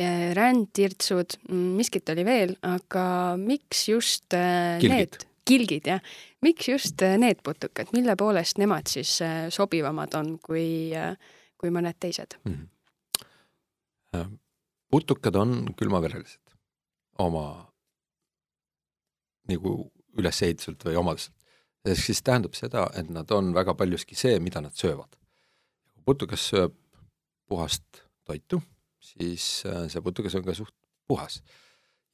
äh, 0.00 0.30
rändtirtsud, 0.36 1.38
mm, 1.48 1.70
miskit 1.78 2.10
oli 2.12 2.24
veel, 2.26 2.56
aga 2.66 3.04
miks 3.40 3.86
just 3.88 4.34
äh, 4.36 4.78
kilgid. 4.82 4.96
need, 4.96 5.26
kilgid 5.48 5.90
jah, 5.92 6.02
miks 6.44 6.68
just 6.68 7.02
need 7.18 7.42
putukad, 7.46 7.92
mille 7.96 8.16
poolest 8.18 8.60
nemad 8.60 8.90
siis 8.90 9.16
sobivamad 9.54 10.14
on 10.18 10.36
kui, 10.42 10.92
kui 11.60 11.72
mõned 11.74 11.98
teised 12.00 12.36
mm? 12.44 12.68
-hmm. 14.14 14.38
putukad 14.90 15.36
on 15.36 15.74
külmaverelised 15.76 16.54
oma 17.18 17.66
nagu 19.50 19.90
ülesehituselt 20.18 20.84
või 20.84 20.96
omaduselt. 20.96 21.34
ehk 21.84 21.98
siis 21.98 22.22
tähendab 22.22 22.54
seda, 22.54 22.90
et 22.94 23.10
nad 23.10 23.30
on 23.30 23.54
väga 23.54 23.74
paljuski 23.74 24.14
see, 24.14 24.38
mida 24.40 24.60
nad 24.60 24.74
söövad 24.76 25.19
putukas 26.04 26.44
sööb 26.52 26.76
puhast 27.50 28.04
toitu, 28.28 28.60
siis 29.02 29.64
äh, 29.68 29.86
see 29.90 30.02
putukas 30.04 30.36
on 30.38 30.46
ka 30.46 30.54
suht 30.56 30.74
puhas. 31.10 31.40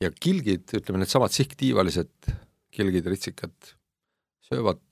ja 0.01 0.11
kilgid, 0.13 0.69
ütleme 0.77 1.01
needsamad 1.01 1.33
sihttiivalised 1.33 2.31
kilgid, 2.77 3.09
ritsikad, 3.09 3.73
söövad 4.45 4.83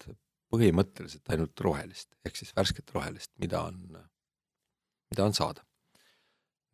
põhimõtteliselt 0.52 1.28
ainult 1.34 1.60
rohelist, 1.66 2.10
ehk 2.24 2.38
siis 2.38 2.54
värsket 2.56 2.92
rohelist, 2.94 3.32
mida 3.42 3.64
on, 3.68 3.80
mida 5.12 5.26
on 5.26 5.36
saada. 5.36 5.64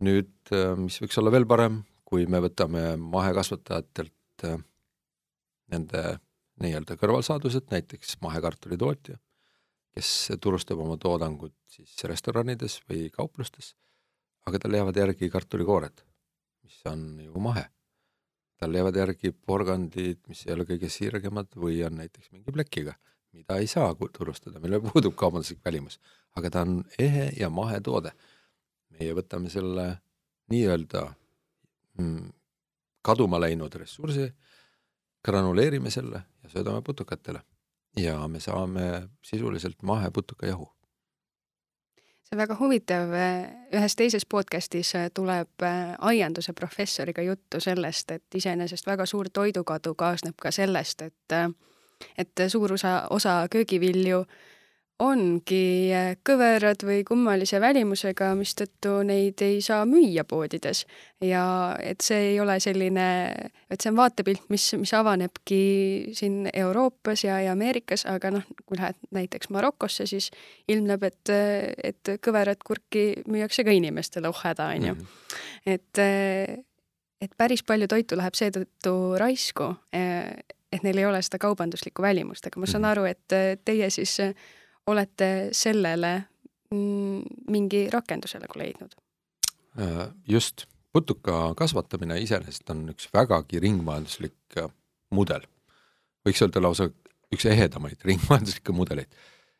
nüüd, 0.00 0.32
äh, 0.56 0.74
mis 0.80 1.00
võiks 1.02 1.18
olla 1.20 1.32
veel 1.34 1.46
parem, 1.46 1.82
kui 2.08 2.26
me 2.26 2.40
võtame 2.42 2.94
mahekasvatajatelt 2.96 4.46
äh, 4.48 4.62
nende 5.70 6.04
nii-öelda 6.60 6.96
kõrvalsaadused, 7.00 7.68
näiteks 7.72 8.16
mahekartulitootja 8.24 9.18
kes 9.94 10.30
turustab 10.40 10.80
oma 10.84 10.96
toodangut 11.00 11.54
siis 11.70 12.04
restoranides 12.06 12.80
või 12.88 13.08
kauplustes, 13.14 13.74
aga 14.46 14.62
tal 14.62 14.76
jäävad 14.78 14.96
järgi 15.02 15.30
kartulikoored, 15.32 16.02
mis 16.64 16.80
on 16.90 17.04
ju 17.24 17.42
mahe. 17.42 17.66
tal 18.60 18.74
jäävad 18.76 18.96
järgi 18.96 19.30
porgandid, 19.32 20.18
mis 20.28 20.42
ei 20.46 20.52
ole 20.52 20.66
kõige 20.68 20.90
sirgemad 20.92 21.54
või 21.56 21.78
on 21.86 21.96
näiteks 21.96 22.28
mingi 22.30 22.52
plekiga, 22.52 22.94
mida 23.32 23.56
ei 23.56 23.66
saa 23.66 23.94
turustada, 24.12 24.60
millel 24.60 24.82
puudub 24.84 25.16
kaubanduslik 25.16 25.64
välimus, 25.64 25.96
aga 26.36 26.50
ta 26.50 26.66
on 26.66 26.82
ehe 26.98 27.30
ja 27.40 27.50
mahetoode. 27.50 28.12
meie 29.00 29.14
võtame 29.16 29.48
selle 29.48 29.84
nii-öelda 30.52 31.06
mm, 31.98 32.32
kaduma 33.02 33.40
läinud 33.40 33.74
ressursi, 33.74 34.26
granuleerime 35.24 35.90
selle 35.90 36.22
ja 36.42 36.50
söödame 36.50 36.82
putukatele 36.82 37.40
ja 37.96 38.28
me 38.28 38.40
saame 38.40 39.08
sisuliselt 39.22 39.82
maheputukajahu. 39.82 40.72
see 42.22 42.36
on 42.36 42.38
väga 42.38 42.56
huvitav, 42.60 43.10
ühes 43.74 43.96
teises 43.96 44.26
podcastis 44.26 44.92
tuleb 45.14 45.62
äh, 45.62 45.96
aianduse 45.98 46.52
professoriga 46.52 47.22
juttu 47.22 47.60
sellest, 47.60 48.10
et 48.10 48.34
iseenesest 48.34 48.86
väga 48.86 49.06
suur 49.06 49.26
toidukadu 49.32 49.94
kaasneb 49.94 50.38
ka 50.38 50.50
sellest, 50.50 51.02
et 51.02 51.34
et 52.18 52.42
suur 52.48 52.72
osa, 52.72 53.06
osa 53.10 53.46
köögivilju 53.50 54.20
äh, 54.20 54.49
ongi 55.00 55.90
äh, 55.94 56.10
kõverad 56.26 56.82
või 56.84 57.00
kummalise 57.08 57.60
välimusega, 57.62 58.30
mistõttu 58.36 58.98
neid 59.06 59.40
ei 59.44 59.60
saa 59.64 59.86
müüa 59.88 60.26
poodides. 60.28 60.84
ja 61.24 61.76
et 61.80 62.00
see 62.04 62.32
ei 62.32 62.40
ole 62.40 62.58
selline, 62.60 63.06
et 63.70 63.80
see 63.80 63.90
on 63.90 63.98
vaatepilt, 63.98 64.46
mis, 64.52 64.66
mis 64.80 64.92
avanebki 64.96 65.62
siin 66.16 66.48
Euroopas 66.52 67.24
ja, 67.24 67.40
ja 67.44 67.52
Ameerikas, 67.52 68.06
aga 68.08 68.32
noh, 68.36 68.46
kui 68.66 68.78
lähed 68.80 69.00
näiteks 69.16 69.50
Marokosse, 69.50 70.06
siis 70.06 70.30
ilmneb, 70.68 71.04
et, 71.08 71.32
et 71.84 72.14
kõverat 72.24 72.64
kurki 72.64 73.22
müüakse 73.28 73.64
ka 73.64 73.74
inimestele, 73.76 74.28
oh 74.28 74.44
häda, 74.44 74.70
on 74.76 74.88
ju. 74.90 74.94
Mhm. 74.94 75.34
et, 75.66 76.04
et 77.20 77.36
päris 77.36 77.64
palju 77.64 77.88
toitu 77.88 78.16
läheb 78.20 78.36
seetõttu 78.36 78.94
raisku, 79.20 79.74
et 79.92 80.84
neil 80.84 81.02
ei 81.02 81.08
ole 81.08 81.20
seda 81.24 81.40
kaubanduslikku 81.40 82.02
välimust, 82.04 82.46
aga 82.46 82.60
ma 82.60 82.68
saan 82.68 82.84
mhm. 82.84 82.90
aru, 82.92 83.04
et 83.08 83.64
teie 83.64 83.92
siis 83.92 84.16
olete 84.86 85.50
sellele 85.52 86.12
mm, 86.74 87.46
mingi 87.52 87.86
rakenduse 87.92 88.40
nagu 88.42 88.58
leidnud? 88.58 88.94
Äh, 89.78 90.08
just, 90.28 90.66
putuka 90.92 91.54
kasvatamine 91.58 92.18
iseenesest 92.22 92.70
on 92.72 92.88
üks 92.94 93.08
vägagi 93.14 93.60
ringmajanduslik 93.62 94.58
äh, 94.58 94.70
mudel. 95.14 95.46
võiks 96.26 96.42
öelda 96.44 96.62
lausa 96.62 96.88
üks 97.30 97.46
ehedamaid 97.46 98.02
ringmajanduslikke 98.08 98.74
mudeleid. 98.74 99.10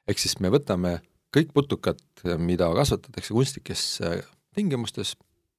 ehk 0.08 0.18
siis 0.18 0.38
me 0.40 0.50
võtame 0.50 0.98
kõik 1.30 1.52
putukad, 1.54 2.00
mida 2.42 2.66
kasvatatakse 2.74 3.34
kunstlikes 3.34 3.84
äh, 4.02 4.24
tingimustes, 4.54 5.14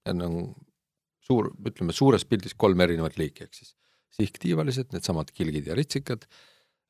need 0.06 0.25
on 0.25 0.56
suur, 1.24 1.53
ütleme 1.63 1.96
suures 1.96 2.25
pildis 2.27 2.58
kolm 2.60 2.82
erinevat 2.84 3.15
liiki, 3.18 3.48
ehk 3.48 3.56
siis 3.56 3.75
sihktiivalised, 4.18 4.91
needsamad 4.91 5.32
kilgid 5.32 5.70
ja 5.70 5.75
ritsikad, 5.77 6.25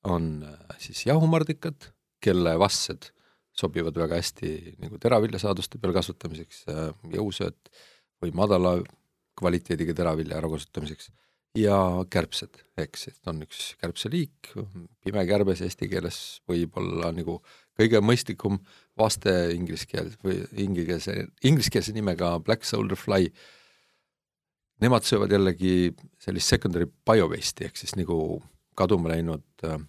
on 0.10 0.42
siis 0.82 1.04
jahumardikad, 1.06 1.92
kelle 2.22 2.58
vassed 2.60 3.12
sobivad 3.58 3.98
väga 3.98 4.20
hästi 4.20 4.76
nagu 4.82 5.00
teraviljasaaduste 5.02 5.82
peal 5.82 5.96
kasvatamiseks, 5.96 6.64
äh, 6.72 6.92
jõusööt 7.18 7.72
või 8.22 8.36
madala 8.38 8.78
kvaliteediga 9.40 9.96
teravilja 9.98 10.38
ärakasutamiseks 10.40 11.10
ja 11.58 11.78
kärbsed, 12.12 12.62
eks, 12.80 13.08
et 13.12 13.28
on 13.28 13.42
üks 13.44 13.74
kärbseliik, 13.82 14.52
pimekärbes 15.04 15.64
eesti 15.66 15.90
keeles 15.92 16.20
võib 16.50 16.78
olla 16.80 17.12
nagu 17.16 17.40
kõige 17.80 18.02
mõistlikum 18.04 18.60
vaste 19.00 19.34
inglise 19.56 19.88
keel 19.90 20.14
või 20.24 20.42
ingliskeelse, 20.64 21.28
ingliskeelse 21.48 21.96
nimega 21.96 22.38
black 22.44 22.68
soldier 22.68 23.00
fly. 23.00 23.32
Nemad 24.82 25.06
söövad 25.06 25.34
jällegi 25.34 25.92
sellist 26.22 26.50
secondary 26.50 26.88
biowaste'i 27.06 27.68
ehk 27.68 27.78
siis 27.78 27.94
nagu 28.00 28.42
kaduma 28.78 29.12
läinud 29.12 29.44
äh, 29.68 29.82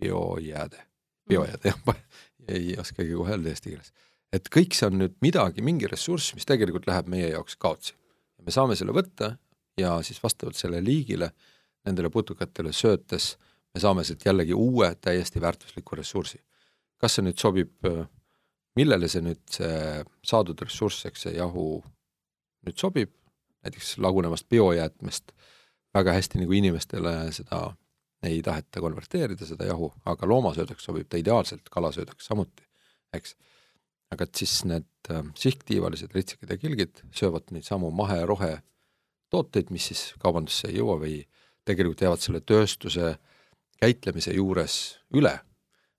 biojääde, 0.00 0.82
biojääde 1.28 1.72
jah, 1.72 2.02
ei 2.48 2.74
oskagi 2.78 3.14
kohe 3.14 3.36
öelda 3.36 3.52
eesti 3.52 3.70
keeles. 3.74 3.92
et 4.32 4.48
kõik 4.56 4.74
see 4.74 4.90
on 4.90 4.98
nüüd 4.98 5.16
midagi, 5.24 5.62
mingi 5.62 5.88
ressurss, 5.90 6.34
mis 6.34 6.46
tegelikult 6.48 6.86
läheb 6.90 7.08
meie 7.08 7.30
jaoks 7.30 7.56
kaotsi. 7.56 7.94
me 8.42 8.52
saame 8.52 8.76
selle 8.76 8.92
võtta 8.92 9.36
ja 9.80 9.96
siis 10.02 10.22
vastavalt 10.22 10.56
selle 10.56 10.84
liigile 10.84 11.30
nendele 11.84 12.10
putukatele 12.10 12.72
söötes 12.72 13.34
me 13.74 13.80
saame 13.82 14.04
sealt 14.06 14.24
jällegi 14.26 14.54
uue 14.54 14.94
täiesti 14.94 15.40
väärtusliku 15.40 15.96
ressursi. 15.96 16.38
kas 16.98 17.18
see 17.18 17.24
nüüd 17.26 17.40
sobib, 17.42 17.72
millele 18.78 19.08
see 19.10 19.20
nüüd, 19.20 19.42
see 19.50 20.04
saadud 20.24 20.60
ressurss, 20.62 21.04
eks 21.08 21.26
see 21.26 21.34
jahu 21.36 21.82
nüüd 22.64 22.78
sobib, 22.80 23.10
näiteks 23.66 23.96
lagunevast 24.00 24.48
biojäätmest 24.48 25.34
väga 25.94 26.14
hästi 26.16 26.40
nagu 26.40 26.54
inimestele 26.56 27.16
seda 27.34 27.66
ei 28.24 28.42
taheta 28.42 28.80
konverteerida, 28.80 29.46
seda 29.46 29.68
jahu, 29.68 29.92
aga 30.08 30.28
loomasöödaks 30.28 30.86
sobib 30.88 31.08
ta 31.08 31.20
ideaalselt, 31.20 31.68
kalasöödaks 31.70 32.30
samuti, 32.30 32.66
eks. 33.12 33.36
aga 34.14 34.28
et 34.28 34.34
siis 34.38 34.58
need 34.68 35.10
äh, 35.10 35.24
sihttiivalised 35.38 36.14
ritsikad 36.14 36.50
ja 36.54 36.58
kilgid 36.60 37.02
söövad 37.12 37.50
neid 37.54 37.66
samu 37.66 37.90
mahe-rohe 37.90 38.58
tooteid, 39.34 39.70
mis 39.74 39.90
siis 39.90 40.02
kaubandusse 40.22 40.68
ei 40.70 40.78
jõua 40.78 40.98
või 41.00 41.16
tegelikult 41.66 42.04
jäävad 42.04 42.22
selle 42.22 42.40
tööstuse 42.44 43.16
käitlemise 43.80 44.34
juures 44.36 44.76
üle, 45.16 45.34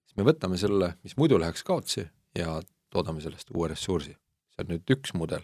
siis 0.05 0.17
me 0.19 0.27
võtame 0.29 0.59
selle, 0.61 0.93
mis 1.03 1.17
muidu 1.19 1.39
läheks 1.41 1.65
kaotsi 1.67 2.05
ja 2.37 2.59
toodame 2.93 3.23
sellest 3.23 3.51
uue 3.53 3.69
ressursi. 3.71 4.15
see 4.55 4.63
on 4.63 4.71
nüüd 4.71 4.95
üks 4.95 5.13
mudel. 5.13 5.43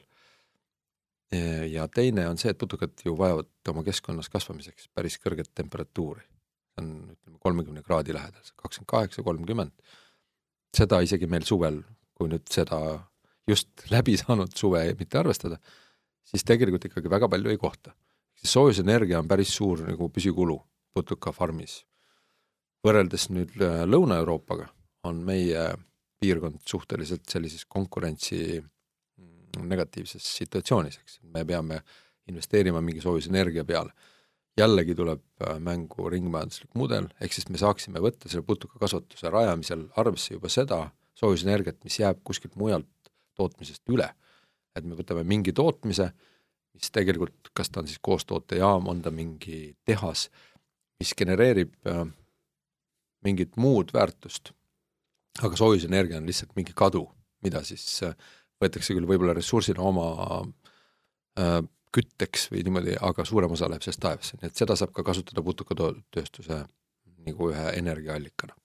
ja 1.71 1.88
teine 1.88 2.27
on 2.27 2.38
see, 2.38 2.51
et 2.51 2.59
putukad 2.59 2.91
ju 3.05 3.15
vajavad 3.17 3.47
oma 3.71 3.83
keskkonnas 3.88 4.29
kasvamiseks 4.29 4.89
päris 4.95 5.17
kõrget 5.19 5.51
temperatuuri. 5.55 6.23
See 6.71 6.83
on 6.83 6.91
ütleme 7.13 7.37
kolmekümne 7.43 7.83
kraadi 7.83 8.13
lähedal, 8.15 8.51
kakskümmend 8.55 8.87
kaheksa, 8.87 9.23
kolmkümmend. 9.23 9.71
seda 10.75 11.01
isegi 11.03 11.27
meil 11.27 11.43
suvel, 11.43 11.81
kui 12.15 12.29
nüüd 12.31 12.47
seda 12.49 12.81
just 13.47 13.69
läbi 13.93 14.17
saanud 14.17 14.53
suve 14.55 14.85
mitte 14.99 15.19
arvestada 15.19 15.59
siis 16.31 16.45
tegelikult 16.47 16.85
ikkagi 16.87 17.11
väga 17.11 17.29
palju 17.29 17.51
ei 17.51 17.57
kohta. 17.57 17.93
siis 18.35 18.53
soojusenergia 18.53 19.19
on 19.19 19.27
päris 19.27 19.53
suur 19.55 19.81
nagu 19.85 20.09
püsikulu 20.09 20.59
putukafarmis. 20.93 21.83
võrreldes 22.85 23.29
nüüd 23.29 23.57
äh, 23.61 23.83
Lõuna-Euroopaga 23.85 24.67
on 25.03 25.21
meie 25.25 25.65
piirkond 26.21 26.61
suhteliselt 26.65 27.29
sellises 27.29 27.65
konkurentsi 27.65 28.61
mm, 28.61 29.67
negatiivses 29.69 30.25
situatsioonis, 30.37 30.97
eks, 31.01 31.19
me 31.23 31.45
peame 31.45 31.81
investeerima 32.27 32.81
mingi 32.81 33.01
soojusenergia 33.01 33.65
peale. 33.65 33.93
Jällegi 34.60 34.96
tuleb 34.96 35.22
äh, 35.43 35.60
mängu 35.63 36.10
ringmajanduslik 36.12 36.75
mudel, 36.75 37.08
ehk 37.22 37.36
siis 37.36 37.48
me 37.50 37.60
saaksime 37.62 38.01
võtta 38.03 38.29
selle 38.29 38.46
putukakasvatuse 38.48 39.31
rajamisel 39.31 39.88
arvesse 40.00 40.36
juba 40.36 40.51
seda 40.51 40.81
soojusenergiat, 41.20 41.79
mis 41.86 42.00
jääb 42.01 42.22
kuskilt 42.27 42.58
mujalt 42.60 42.89
tootmisest 43.39 43.88
üle. 43.93 44.10
Et 44.75 44.86
me 44.88 44.96
võtame 44.96 45.24
mingi 45.27 45.53
tootmise, 45.55 46.12
mis 46.75 46.91
tegelikult, 46.93 47.51
kas 47.55 47.70
ta 47.70 47.81
on 47.81 47.89
siis 47.89 48.00
koostootejaam, 48.03 48.88
on 48.88 49.01
ta 49.03 49.12
mingi 49.12 49.74
tehas, 49.87 50.29
mis 51.00 51.14
genereerib 51.18 51.74
äh, 51.87 52.05
mingit 53.25 53.57
muud 53.61 53.92
väärtust, 53.94 54.53
aga 55.42 55.57
soojusenergia 55.59 56.20
on 56.20 56.27
lihtsalt 56.27 56.55
mingi 56.59 56.75
kadu, 56.75 57.05
mida 57.44 57.64
siis 57.68 57.85
äh, 58.07 58.16
võetakse 58.61 58.96
küll 58.96 59.07
võib-olla 59.09 59.35
ressursina 59.37 59.83
oma 59.83 60.09
kütteks 61.91 62.47
või 62.51 62.63
niimoodi, 62.67 62.95
aga 63.01 63.25
suurem 63.27 63.51
osa 63.51 63.69
läheb 63.69 63.83
sellest 63.83 64.03
taevasse, 64.03 64.39
nii 64.39 64.51
et 64.51 64.63
seda 64.63 64.77
saab 64.79 64.93
ka 64.95 65.03
kasutada 65.03 65.43
putukatööstuse 65.43 66.63
nagu 67.27 67.51
ühe 67.51 67.69
energiaallikana 67.77 68.55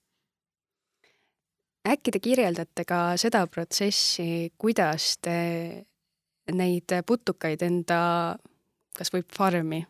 äkki 1.87 2.11
te 2.11 2.19
kirjeldate 2.23 2.85
ka 2.87 3.01
seda 3.19 3.45
protsessi, 3.51 4.51
kuidas 4.59 5.17
te 5.23 5.37
neid 6.55 6.95
putukaid 7.07 7.63
enda 7.63 7.99
kas 8.97 9.11
või 9.13 9.23
farmi 9.35 9.83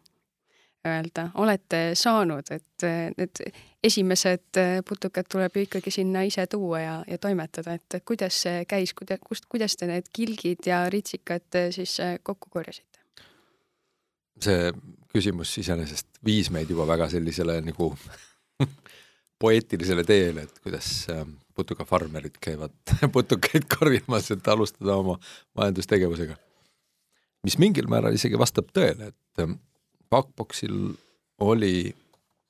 öelda, 0.88 1.28
olete 1.42 1.80
saanud, 2.00 2.48
et 2.54 2.86
need 3.18 3.42
esimesed 3.84 4.60
putukad 4.88 5.28
tuleb 5.30 5.58
ju 5.58 5.66
ikkagi 5.66 5.92
sinna 5.92 6.24
ise 6.28 6.46
tuua 6.52 6.80
ja, 6.82 6.96
ja 7.08 7.18
toimetada, 7.22 7.76
et 7.78 8.00
kuidas 8.08 8.42
see 8.46 8.64
käis, 8.70 8.94
kuida-, 8.96 9.20
kust, 9.24 9.48
kuidas 9.52 9.76
te 9.76 9.90
need 9.90 10.08
kilgid 10.14 10.70
ja 10.70 10.86
ritsikad 10.92 11.60
siis 11.76 11.98
kokku 12.24 12.52
korjasite? 12.54 12.87
See 14.44 14.72
küsimus 15.14 15.54
iseenesest 15.62 16.20
viis 16.26 16.52
meid 16.54 16.70
juba 16.70 16.88
väga 16.88 17.10
sellisele 17.10 17.60
nagu 17.66 17.92
poeetilisele 19.42 20.04
teele, 20.04 20.48
et 20.48 20.60
kuidas 20.64 21.08
putukafarmerid 21.56 22.38
käivad 22.42 22.76
putukaid 23.14 23.70
korjamas, 23.72 24.32
et 24.32 24.48
alustada 24.54 24.98
oma 24.98 25.18
majandustegevusega 25.58 26.38
mis 27.48 27.58
mingil 27.62 27.88
määral 27.88 28.16
isegi 28.18 28.40
vastab 28.40 28.72
tõele, 28.76 29.12
et 29.14 29.44
ähm, 29.44 29.60
Pakboxil 30.12 30.76
oli 31.44 31.94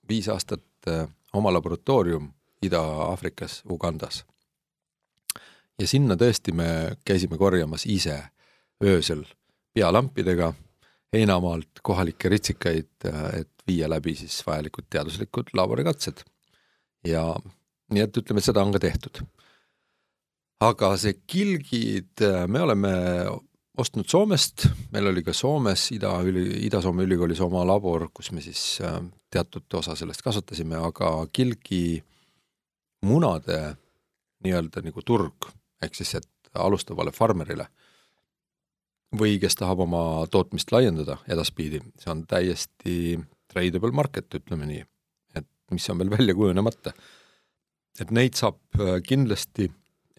viis 0.10 0.30
aastat 0.30 0.90
äh, 0.90 1.06
oma 1.38 1.52
laboratoorium 1.54 2.32
Ida-Aafrikas, 2.66 3.62
Ugandas. 3.70 4.24
ja 5.78 5.88
sinna 5.88 6.16
tõesti 6.18 6.54
me 6.58 6.98
käisime 7.06 7.38
korjamas 7.38 7.86
ise 7.86 8.18
öösel 8.82 9.22
pealampidega 9.74 10.54
heinamaalt 11.16 11.82
kohalikke 11.84 12.30
ritsikaid, 12.30 12.90
et 13.40 13.68
viia 13.68 13.90
läbi 13.90 14.16
siis 14.16 14.40
vajalikud 14.48 14.88
teaduslikud 14.90 15.54
laborikatsed. 15.54 16.24
ja 17.08 17.24
nii 17.94 18.04
et 18.04 18.18
ütleme, 18.18 18.42
seda 18.44 18.64
on 18.64 18.74
ka 18.76 18.80
tehtud. 18.84 19.22
aga 20.60 20.96
see 20.98 21.20
kilgid, 21.28 22.24
me 22.48 22.62
oleme 22.62 22.94
ostnud 23.78 24.10
Soomest, 24.10 24.68
meil 24.92 25.08
oli 25.08 25.22
ka 25.24 25.34
Soomes 25.34 25.92
Ida, 25.94 26.16
Ida-Soome 26.68 27.06
ülikoolis 27.06 27.42
oma 27.46 27.62
labor, 27.68 28.10
kus 28.14 28.32
me 28.34 28.42
siis 28.42 28.80
teatud 29.32 29.74
osa 29.80 29.96
sellest 29.96 30.24
kasvatasime, 30.26 30.80
aga 30.82 31.12
kilgi 31.34 32.02
munade 33.06 33.60
nii-öelda 34.44 34.82
nagu 34.86 35.04
turg, 35.06 35.52
ehk 35.84 35.96
siis 35.96 36.16
et 36.18 36.52
alustavale 36.58 37.14
farmerile 37.14 37.68
või 39.16 39.38
kes 39.40 39.56
tahab 39.56 39.86
oma 39.86 40.28
tootmist 40.32 40.72
laiendada 40.72 41.18
edaspidi, 41.32 41.80
see 42.02 42.12
on 42.12 42.26
täiesti 42.28 43.18
tradable 43.52 43.94
market, 43.96 44.28
ütleme 44.36 44.68
nii, 44.68 44.84
et 45.40 45.48
mis 45.72 45.90
on 45.90 46.02
veel 46.02 46.12
välja 46.12 46.36
kujunemata. 46.36 46.94
et 48.02 48.12
neid 48.12 48.36
saab 48.38 48.60
äh, 48.80 49.00
kindlasti 49.04 49.72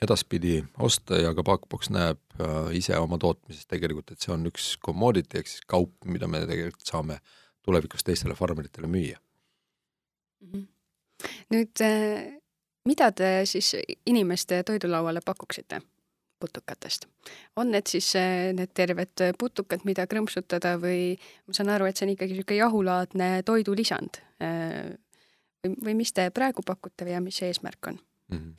edaspidi 0.03 0.62
osta 0.79 1.18
ja 1.18 1.35
ka 1.35 1.42
Pakbox 1.42 1.90
näeb 1.90 2.18
äh, 2.40 2.72
ise 2.79 2.96
oma 2.98 3.18
tootmises 3.18 3.66
tegelikult, 3.66 4.11
et 4.11 4.20
see 4.20 4.33
on 4.33 4.46
üks 4.46 4.77
commodity 4.85 5.38
ehk 5.38 5.51
siis 5.51 5.66
kaup, 5.66 5.92
mida 6.05 6.27
me 6.27 6.40
tegelikult 6.46 6.87
saame 6.87 7.20
tulevikus 7.62 8.05
teistele 8.05 8.35
farmeritele 8.35 8.87
müüa. 8.87 9.18
-hmm. 10.42 10.66
nüüd 11.51 11.85
äh, 11.85 12.40
mida 12.85 13.12
te 13.12 13.42
siis 13.44 13.77
inimeste 14.07 14.62
toidulauale 14.62 15.20
pakuksite 15.24 15.83
putukatest? 16.40 17.09
on 17.57 17.72
need 17.74 17.90
siis 17.90 18.12
äh, 18.16 18.53
need 18.57 18.74
terved 18.74 19.27
putukad, 19.38 19.85
mida 19.88 20.07
krõmpsutada 20.07 20.77
või 20.81 21.18
ma 21.46 21.57
saan 21.57 21.74
aru, 21.74 21.88
et 21.88 21.96
see 21.96 22.09
on 22.09 22.14
ikkagi 22.14 22.37
niisugune 22.37 22.62
jahulaadne 22.62 23.31
toidulisand 23.46 24.22
või, 24.38 25.74
või 25.85 25.94
mis 25.98 26.12
te 26.14 26.31
praegu 26.31 26.62
pakute 26.66 27.09
ja 27.11 27.20
mis 27.20 27.40
see 27.40 27.51
eesmärk 27.51 27.92
on 27.92 27.98
mm? 27.98 28.38
-hmm 28.38 28.57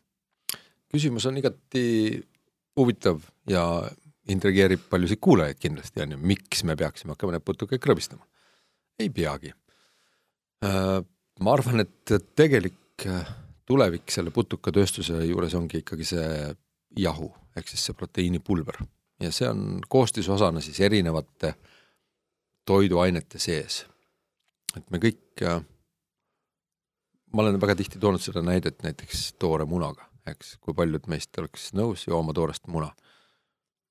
küsimus 0.90 1.26
on 1.30 1.38
igati 1.40 1.84
huvitav 2.80 3.22
ja 3.50 3.64
intrigeerib 4.30 4.88
paljusid 4.90 5.22
kuulajaid 5.22 5.60
kindlasti, 5.62 6.04
on 6.04 6.16
ju, 6.16 6.22
miks 6.32 6.64
me 6.68 6.76
peaksime 6.78 7.16
hakkama 7.16 7.36
neid 7.36 7.46
putukaid 7.46 7.82
krõbistama? 7.84 8.26
ei 9.00 9.08
peagi. 9.16 9.54
Äh, 10.66 10.98
ma 11.40 11.54
arvan, 11.56 11.86
et 11.86 12.12
tegelik 12.36 13.06
äh, 13.08 13.30
tulevik 13.70 14.12
selle 14.12 14.34
putukatööstuse 14.36 15.22
juures 15.24 15.56
ongi 15.56 15.80
ikkagi 15.80 16.08
see 16.10 16.26
jahu, 16.98 17.32
ehk 17.58 17.68
siis 17.68 17.86
see 17.90 17.98
proteiinipulber 17.98 18.82
ja 19.24 19.32
see 19.36 19.50
on 19.50 19.80
koostisosana 19.88 20.62
siis 20.62 20.80
erinevate 20.80 21.54
toiduainete 22.66 23.40
sees. 23.40 23.86
et 24.78 24.92
me 24.92 24.98
kõik, 24.98 25.44
äh, 25.44 25.64
ma 27.34 27.42
olen 27.42 27.62
väga 27.62 27.76
tihti 27.76 28.00
toonud 28.00 28.22
seda 28.22 28.42
näidet 28.42 28.84
näiteks 28.84 29.34
toore 29.40 29.66
munaga 29.66 30.10
eks, 30.34 30.56
kui 30.64 30.76
paljud 30.78 31.08
meist 31.12 31.38
oleks 31.42 31.72
nõus 31.78 32.06
jooma 32.08 32.36
toorest 32.36 32.68
muna. 32.72 32.92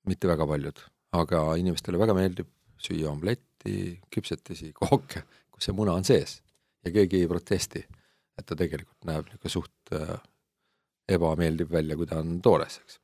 mitte 0.07 0.29
väga 0.29 0.45
paljud, 0.47 0.79
aga 1.13 1.39
inimestele 1.59 1.99
väga 1.99 2.15
meeldib 2.17 2.47
süüa 2.81 3.11
omletti, 3.11 3.99
küpsetisi, 4.09 4.71
kooke, 4.73 5.21
kus 5.51 5.67
see 5.67 5.75
muna 5.75 5.93
on 5.99 6.07
sees 6.07 6.39
ja 6.85 6.93
keegi 6.95 7.19
ei 7.19 7.27
protesti, 7.29 7.83
et 8.39 8.47
ta 8.47 8.55
tegelikult 8.57 9.05
näeb 9.05 9.27
niisugune 9.27 9.51
suht 9.53 9.93
äh, 9.93 10.15
ebameeldiv 11.09 11.71
välja, 11.71 11.97
kui 11.97 12.07
ta 12.09 12.19
on 12.23 12.39
toores, 12.41 12.79
eks. 12.83 12.99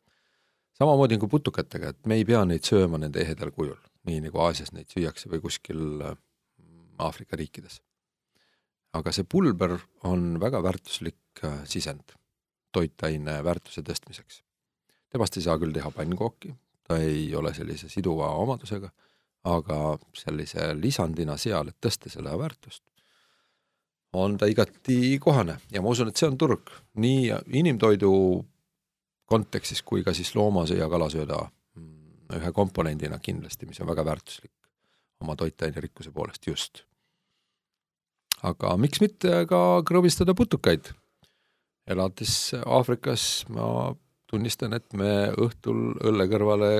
samamoodi 0.80 1.18
nagu 1.18 1.30
putukatega, 1.32 1.94
et 1.94 2.06
me 2.06 2.20
ei 2.20 2.26
pea 2.28 2.44
neid 2.46 2.65
sööma 2.68 3.00
nende 3.02 3.22
ehedal 3.24 3.52
kujul, 3.56 3.80
nii 4.10 4.22
nagu 4.28 4.41
Aasias 4.46 4.74
neid 4.76 4.91
süüakse 4.94 5.32
või 5.32 5.41
kuskil 5.44 6.02
äh, 6.02 6.18
Aafrika 7.00 7.39
riikides. 7.39 7.82
aga 8.96 9.12
see 9.12 9.26
pulber 9.28 9.74
on 10.08 10.38
väga 10.39 10.62
väärtuslik 10.63 11.44
äh, 11.44 11.63
sisend 11.68 12.15
toitaine 12.76 13.44
väärtuse 13.44 13.82
tõstmiseks. 13.82 14.41
temast 15.10 15.38
ei 15.38 15.44
saa 15.44 15.58
küll 15.60 15.74
teha 15.74 15.91
pannkooki, 15.91 16.54
ta 16.84 16.98
ei 17.00 17.36
ole 17.36 17.54
sellise 17.54 17.89
siduva 17.89 18.30
omadusega, 18.41 18.89
aga 19.46 19.80
sellise 20.18 20.74
lisandina 20.76 21.38
seal, 21.38 21.70
et 21.70 21.78
tõsta 21.82 22.10
selle 22.10 22.34
väärtust, 22.39 22.84
on 24.23 24.38
ta 24.38 24.49
igati 24.49 25.17
kohane 25.21 25.58
ja 25.71 25.82
ma 25.82 25.91
usun, 25.93 26.10
et 26.10 26.17
see 26.19 26.30
on 26.30 26.38
turg 26.38 26.71
nii 27.01 27.32
inimtoidu 27.62 28.12
kontekstis 29.25 29.82
kui 29.82 30.04
ka 30.06 30.13
siis 30.13 30.36
loomasöö 30.36 30.80
ja 30.80 30.89
kalasööda 30.89 31.39
mm, 31.43 32.36
ühe 32.39 32.51
komponendina 32.54 33.19
kindlasti, 33.19 33.65
mis 33.69 33.82
on 33.82 33.89
väga 33.89 34.06
väärtuslik 34.06 34.54
oma 35.21 35.36
toitainerikkuse 35.39 36.12
poolest 36.12 36.47
just. 36.47 36.84
aga 38.43 38.75
miks 38.78 39.01
mitte 39.01 39.45
ka 39.49 39.62
krõbistada 39.88 40.36
putukaid 40.38 40.91
elates 41.88 42.54
Aafrikas 42.65 43.45
ma 43.49 43.95
tunnistan, 44.30 44.73
et 44.73 44.93
me 44.97 45.32
õhtul 45.32 45.95
õlle 46.04 46.28
kõrvale 46.30 46.71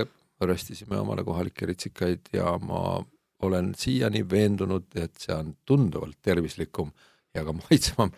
röstisime 0.42 0.98
omale 1.00 1.24
kohalikke 1.24 1.70
ritsikaid 1.70 2.32
ja 2.34 2.58
ma 2.62 3.00
olen 3.46 3.74
siiani 3.78 4.24
veendunud, 4.30 4.88
et 5.00 5.16
see 5.22 5.36
on 5.36 5.54
tunduvalt 5.68 6.18
tervislikum 6.24 6.92
ja 7.36 7.46
ka 7.46 7.56
maitsvam 7.62 8.14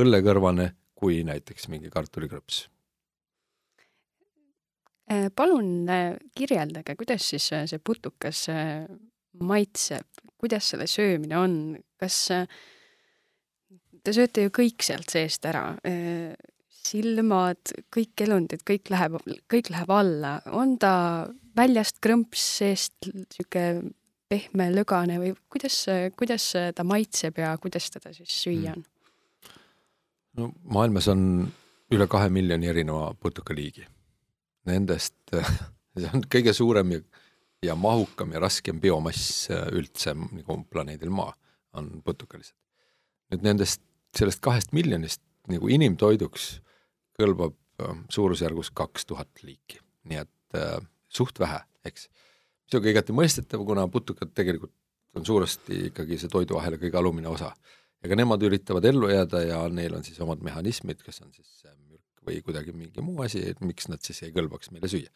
õllekõrvane 0.00 0.70
kui 1.00 1.22
näiteks 1.26 1.68
mingi 1.72 1.90
kartulikrõps. 1.92 2.66
Äh, 5.10 5.26
palun 5.34 5.88
äh, 5.90 6.14
kirjeldage, 6.36 6.94
kuidas 6.98 7.30
siis 7.32 7.48
äh, 7.56 7.64
see 7.66 7.80
putukas 7.82 8.44
maitseb, 9.40 10.06
kuidas 10.38 10.68
selle 10.70 10.86
söömine 10.90 11.38
on, 11.38 11.54
kas 11.98 12.18
te 14.04 14.14
sööte 14.14 14.44
ju 14.44 14.52
kõik 14.54 14.82
sealt 14.82 15.12
seest 15.12 15.44
ära. 15.46 15.76
silmad, 16.80 17.70
kõik 17.94 18.22
elundid, 18.24 18.64
kõik 18.66 18.90
läheb, 18.90 19.18
kõik 19.52 19.70
läheb 19.70 19.90
alla. 19.94 20.40
on 20.50 20.78
ta 20.82 21.28
väljast 21.56 22.00
krõmps, 22.02 22.42
seest 22.58 23.10
niisugune 23.12 23.92
pehme, 24.30 24.70
lõgane 24.74 25.18
või 25.22 25.34
kuidas, 25.52 25.82
kuidas 26.18 26.52
ta 26.76 26.86
maitseb 26.86 27.40
ja 27.42 27.56
kuidas 27.62 27.90
teda 27.90 28.12
siis 28.14 28.34
süüa 28.44 28.76
on? 28.76 28.84
no 30.38 30.52
maailmas 30.70 31.08
on 31.10 31.24
üle 31.90 32.06
kahe 32.06 32.30
miljoni 32.30 32.68
erineva 32.70 33.10
putukaliigi. 33.18 33.82
Nendest, 34.70 35.16
see 35.98 36.10
on 36.14 36.22
kõige 36.30 36.54
suurem 36.54 36.94
ja, 36.94 37.00
ja 37.66 37.76
mahukam 37.76 38.30
ja 38.36 38.42
raskem 38.42 38.78
biomass 38.80 39.48
üldse 39.74 40.14
nagu 40.14 40.60
planeedil 40.70 41.10
Maa 41.10 41.34
on 41.78 41.90
putukalised. 42.06 42.54
nüüd 43.30 43.44
nendest 43.46 43.82
sellest 44.16 44.40
kahest 44.42 44.72
miljonist 44.74 45.22
nagu 45.50 45.70
inimtoiduks 45.70 46.56
kõlbab 47.20 47.54
äh, 47.82 47.94
suurusjärgus 48.12 48.72
kaks 48.76 49.06
tuhat 49.08 49.44
liiki, 49.44 49.80
nii 50.10 50.22
et 50.22 50.58
äh, 50.58 50.78
suht 51.12 51.38
vähe, 51.42 51.62
eks. 51.86 52.08
See 52.70 52.78
on 52.80 52.84
ka 52.86 52.92
igati 52.94 53.16
mõistetav, 53.16 53.64
kuna 53.66 53.86
putukad 53.90 54.32
tegelikult 54.34 54.72
on 55.18 55.26
suuresti 55.26 55.88
ikkagi 55.90 56.18
see 56.20 56.30
toiduahela 56.30 56.78
kõige 56.78 56.98
alumine 56.98 57.28
osa. 57.28 57.52
ka 58.00 58.16
nemad 58.16 58.42
üritavad 58.42 58.84
ellu 58.88 59.10
jääda 59.10 59.42
ja 59.44 59.64
neil 59.68 59.94
on 59.98 60.04
siis 60.04 60.20
omad 60.20 60.40
mehhanismid, 60.40 61.02
kas 61.04 61.20
on 61.20 61.32
siis 61.34 61.66
mürk 61.90 62.22
või 62.26 62.40
kuidagi 62.42 62.72
mingi 62.72 63.02
muu 63.04 63.22
asi, 63.22 63.42
et 63.50 63.60
miks 63.60 63.88
nad 63.88 64.00
siis 64.00 64.22
ei 64.22 64.32
kõlbaks 64.32 64.70
meile 64.72 64.88
süüa. 64.88 65.10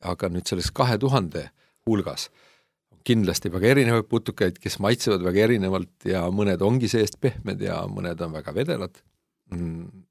aga 0.00 0.28
nüüd 0.28 0.46
selles 0.46 0.70
kahe 0.70 0.98
tuhande 0.98 1.48
hulgas 1.86 2.28
äh, 2.28 2.56
kindlasti 3.06 3.50
väga 3.52 3.72
erinevaid 3.74 4.08
putukaid, 4.10 4.58
kes 4.62 4.80
maitsevad 4.82 5.24
väga 5.26 5.44
erinevalt 5.46 6.08
ja 6.10 6.24
mõned 6.34 6.62
ongi 6.66 6.90
seest 6.90 7.20
pehmed 7.22 7.62
ja 7.62 7.82
mõned 7.90 8.20
on 8.24 8.34
väga 8.34 8.54
vedelad. 8.56 8.98
Mm, 9.54 10.02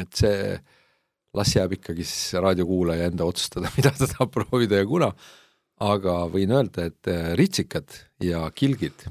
et 0.00 0.16
see, 0.16 0.54
las 1.36 1.52
jääb 1.56 1.76
ikkagi 1.76 2.06
siis 2.08 2.40
raadiokuulaja 2.40 3.10
enda 3.10 3.28
otsustada, 3.28 3.72
mida 3.76 3.92
ta 3.96 4.08
tahab 4.08 4.32
proovida 4.34 4.80
ja 4.80 4.88
kuna, 4.88 5.10
aga 5.82 6.16
võin 6.30 6.52
öelda, 6.54 6.86
et 6.90 7.10
äh, 7.10 7.32
ritsikad 7.38 7.90
ja 8.22 8.44
kilgid 8.54 9.06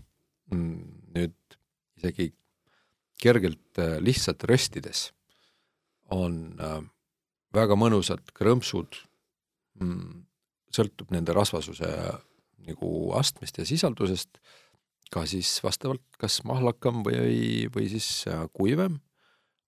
mm, 0.51 0.79
nüüd 1.15 1.57
isegi 1.99 2.31
kergelt 3.21 3.81
äh, 3.81 3.97
lihtsalt 4.03 4.45
röstides 4.49 5.09
on 6.11 6.57
äh, 6.59 6.79
väga 7.55 7.75
mõnusad 7.79 8.31
krõmpsud, 8.35 8.99
mm, 9.81 10.23
sõltub 10.71 11.11
nende 11.11 11.35
rasvasuse 11.35 11.89
nagu 12.67 12.91
astmest 13.17 13.57
ja 13.59 13.67
sisaldusest, 13.67 14.37
ka 15.11 15.25
siis 15.27 15.57
vastavalt 15.65 16.03
kas 16.21 16.39
mahlakam 16.47 17.01
või, 17.03 17.67
või 17.73 17.89
siis 17.91 18.23
kuivem, 18.55 19.01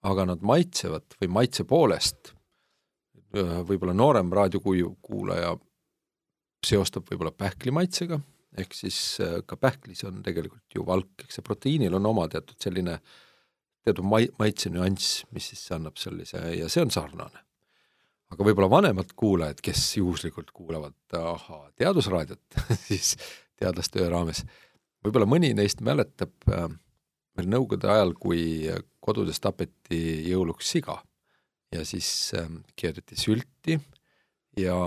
aga 0.07 0.27
nad 0.29 0.45
maitsevad 0.45 1.17
või 1.19 1.31
maitse 1.39 1.65
poolest, 1.67 2.31
võib-olla 3.33 3.95
noorem 3.97 4.29
raadiokuulaja 4.31 5.55
seostab 6.67 7.07
võib-olla 7.09 7.33
pähkli 7.35 7.73
maitsega, 7.75 8.19
ehk 8.57 8.75
siis 8.77 8.97
äh, 9.23 9.39
ka 9.47 9.57
pähklis 9.59 10.03
on 10.07 10.21
tegelikult 10.25 10.75
ju 10.75 10.85
valk, 10.87 11.25
eks 11.25 11.39
see 11.39 11.45
proteiinil 11.45 11.97
on 11.99 12.11
oma 12.13 12.27
teatud 12.31 12.57
selline 12.61 12.99
teatud 13.83 14.05
mai-, 14.07 14.31
maitsenüanss, 14.39 15.23
mis 15.35 15.49
siis 15.51 15.63
annab 15.75 15.97
sellise 15.99 16.39
ja 16.57 16.69
see 16.71 16.83
on 16.85 16.93
sarnane. 16.93 17.43
Aga 18.33 18.45
võib-olla 18.47 18.69
vanemad 18.71 19.11
kuulajad, 19.19 19.59
kes 19.61 19.81
juhuslikult 19.99 20.49
kuulavad 20.55 21.17
ahaa, 21.19 21.67
teadusraadiot 21.77 22.61
siis 22.89 23.15
teadlaste 23.59 24.01
öö 24.01 24.09
raames, 24.13 24.43
võib-olla 25.05 25.27
mõni 25.29 25.53
neist 25.57 25.83
mäletab 25.85 26.33
äh, 26.49 26.69
veel 27.37 27.49
Nõukogude 27.49 27.89
ajal, 27.89 28.13
kui 28.17 28.43
kodudes 29.03 29.41
tapeti 29.43 29.99
jõuluks 30.29 30.69
siga 30.75 30.99
ja 31.73 31.83
siis 31.87 32.07
äh, 32.37 32.49
keedeti 32.79 33.17
sülti 33.19 33.77
ja 34.59 34.77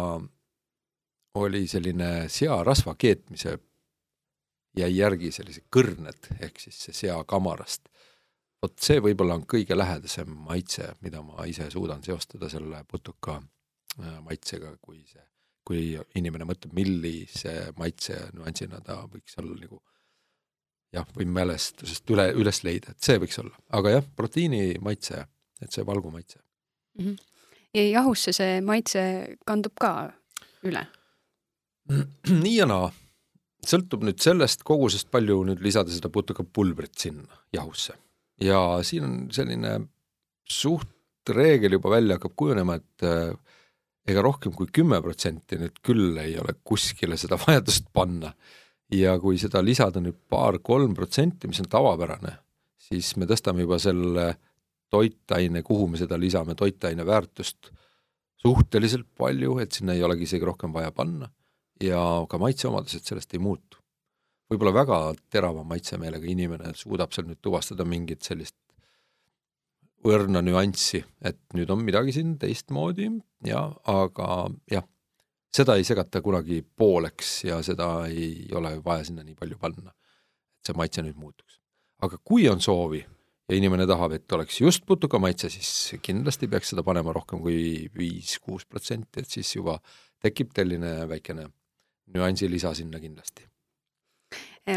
oli 1.37 1.67
selline 1.69 2.29
searasva 2.33 2.95
keetmise, 2.99 3.59
jäi 4.77 4.91
järgi 4.97 5.31
sellised 5.33 5.69
kõrned 5.73 6.33
ehk 6.41 6.61
siis 6.61 6.79
see 6.87 6.97
sea 7.05 7.21
kamarast 7.25 7.89
vot 8.63 8.83
see 8.83 9.03
võib-olla 9.03 9.37
on 9.39 9.45
kõige 9.49 9.77
lähedasem 9.77 10.31
maitse, 10.49 10.91
mida 11.05 11.23
ma 11.25 11.47
ise 11.49 11.69
suudan 11.73 12.03
seostada 12.05 12.49
selle 12.53 12.83
putuka 12.89 13.39
äh, 13.39 14.17
maitsega, 14.25 14.73
kui 14.83 15.03
see, 15.09 15.23
kui 15.67 15.83
inimene 16.19 16.49
mõtleb, 16.49 16.75
millise 16.77 17.55
maitse 17.79 18.19
nüansina 18.37 18.81
ta 18.85 19.03
võiks 19.11 19.39
olla 19.43 19.59
nagu 19.61 19.81
jah, 20.95 21.07
või 21.17 21.29
mälestusest 21.39 22.11
üle, 22.15 22.29
üles 22.39 22.63
leida, 22.67 22.95
et 22.95 23.07
see 23.07 23.21
võiks 23.23 23.41
olla, 23.43 23.57
aga 23.79 23.97
jah, 23.99 24.11
proteiini 24.19 24.79
maitse, 24.83 25.25
et 25.63 25.73
see 25.73 25.87
valgu 25.87 26.13
maitse 26.15 26.41
mm. 26.41 27.05
-hmm. 27.05 27.17
ja 27.75 27.89
jahusse 28.01 28.33
see 28.37 28.61
maitse 28.61 29.03
kandub 29.47 29.77
ka 29.81 30.13
üle? 30.67 30.87
nii 32.45 32.57
ja 32.57 32.67
naa, 32.69 32.89
sõltub 33.67 34.05
nüüd 34.07 34.21
sellest 34.23 34.65
kogusest, 34.67 35.09
palju 35.13 35.43
nüüd 35.49 35.63
lisada 35.65 35.93
seda 35.93 36.11
putukapulbrit 36.13 36.97
sinna 37.07 37.41
jahusse. 37.55 37.97
Ja 38.43 38.61
siin 38.85 39.07
on 39.07 39.19
selline 39.33 39.79
suht 40.51 41.31
reegel 41.33 41.79
juba 41.79 41.91
välja 41.97 42.19
hakkab 42.19 42.35
kujunema, 42.39 42.77
et 42.79 43.07
äh, 43.07 43.33
ega 44.07 44.23
rohkem 44.23 44.55
kui 44.55 44.69
kümme 44.75 45.01
protsenti 45.03 45.59
nüüd 45.59 45.81
küll 45.85 46.19
ei 46.23 46.37
ole 46.39 46.57
kuskile 46.67 47.19
seda 47.19 47.39
vajadust 47.47 47.91
panna. 47.93 48.35
ja 48.87 49.17
kui 49.19 49.35
seda 49.35 49.59
lisada 49.65 49.99
nüüd 49.99 50.19
paar-kolm 50.31 50.93
protsenti, 50.95 51.49
mis 51.51 51.59
on 51.59 51.67
tavapärane, 51.67 52.37
siis 52.79 53.17
me 53.19 53.27
tõstame 53.27 53.65
juba 53.65 53.81
selle 53.83 54.29
toitaine, 54.95 55.65
kuhu 55.67 55.89
me 55.91 55.99
seda 55.99 56.15
lisame, 56.15 56.55
toitaine 56.55 57.03
väärtust 57.07 57.73
suhteliselt 58.39 59.09
palju, 59.19 59.57
et 59.59 59.75
sinna 59.75 59.97
ei 59.97 60.05
olegi 60.07 60.23
isegi 60.29 60.47
rohkem 60.47 60.71
vaja 60.71 60.93
panna 60.95 61.27
ja 61.83 62.01
ka 62.31 62.39
maitseomadused 62.39 63.05
sellest 63.09 63.35
ei 63.35 63.43
muutu 63.43 63.81
võib-olla 64.51 64.73
väga 64.75 64.99
terava 65.33 65.65
maitsemeelega 65.67 66.29
inimene 66.31 66.73
suudab 66.79 67.15
seal 67.15 67.27
nüüd 67.29 67.41
tuvastada 67.43 67.87
mingit 67.89 68.27
sellist 68.27 68.57
õrna 70.07 70.43
nüanssi, 70.45 71.01
et 71.27 71.41
nüüd 71.57 71.71
on 71.73 71.83
midagi 71.83 72.15
siin 72.15 72.37
teistmoodi 72.39 73.09
ja, 73.49 73.65
aga 73.91 74.47
jah, 74.71 74.87
seda 75.55 75.75
ei 75.79 75.87
segata 75.89 76.23
kunagi 76.23 76.61
pooleks 76.63 77.41
ja 77.49 77.59
seda 77.67 78.07
ei 78.07 78.47
ole 78.55 78.77
vaja 78.85 79.09
sinna 79.09 79.27
nii 79.27 79.35
palju 79.39 79.59
panna, 79.59 79.91
et 79.91 80.71
see 80.71 80.79
maitse 80.79 81.03
nüüd 81.03 81.19
muutuks. 81.19 81.59
aga 82.05 82.21
kui 82.23 82.47
on 82.49 82.61
soovi 82.61 83.01
ja 83.01 83.57
inimene 83.57 83.87
tahab, 83.89 84.13
et 84.13 84.33
oleks 84.33 84.61
just 84.61 84.87
putuka 84.87 85.19
maitse, 85.19 85.51
siis 85.51 85.97
kindlasti 86.03 86.47
peaks 86.53 86.71
seda 86.75 86.85
panema 86.87 87.15
rohkem 87.17 87.41
kui 87.43 87.89
viis-kuus 87.97 88.67
protsenti, 88.69 89.25
et 89.25 89.31
siis 89.31 89.57
juba 89.57 89.81
tekib 90.23 90.53
selline 90.55 91.09
väikene 91.09 91.49
nüansi 92.15 92.51
lisa 92.51 92.75
sinna 92.75 93.01
kindlasti. 93.03 93.47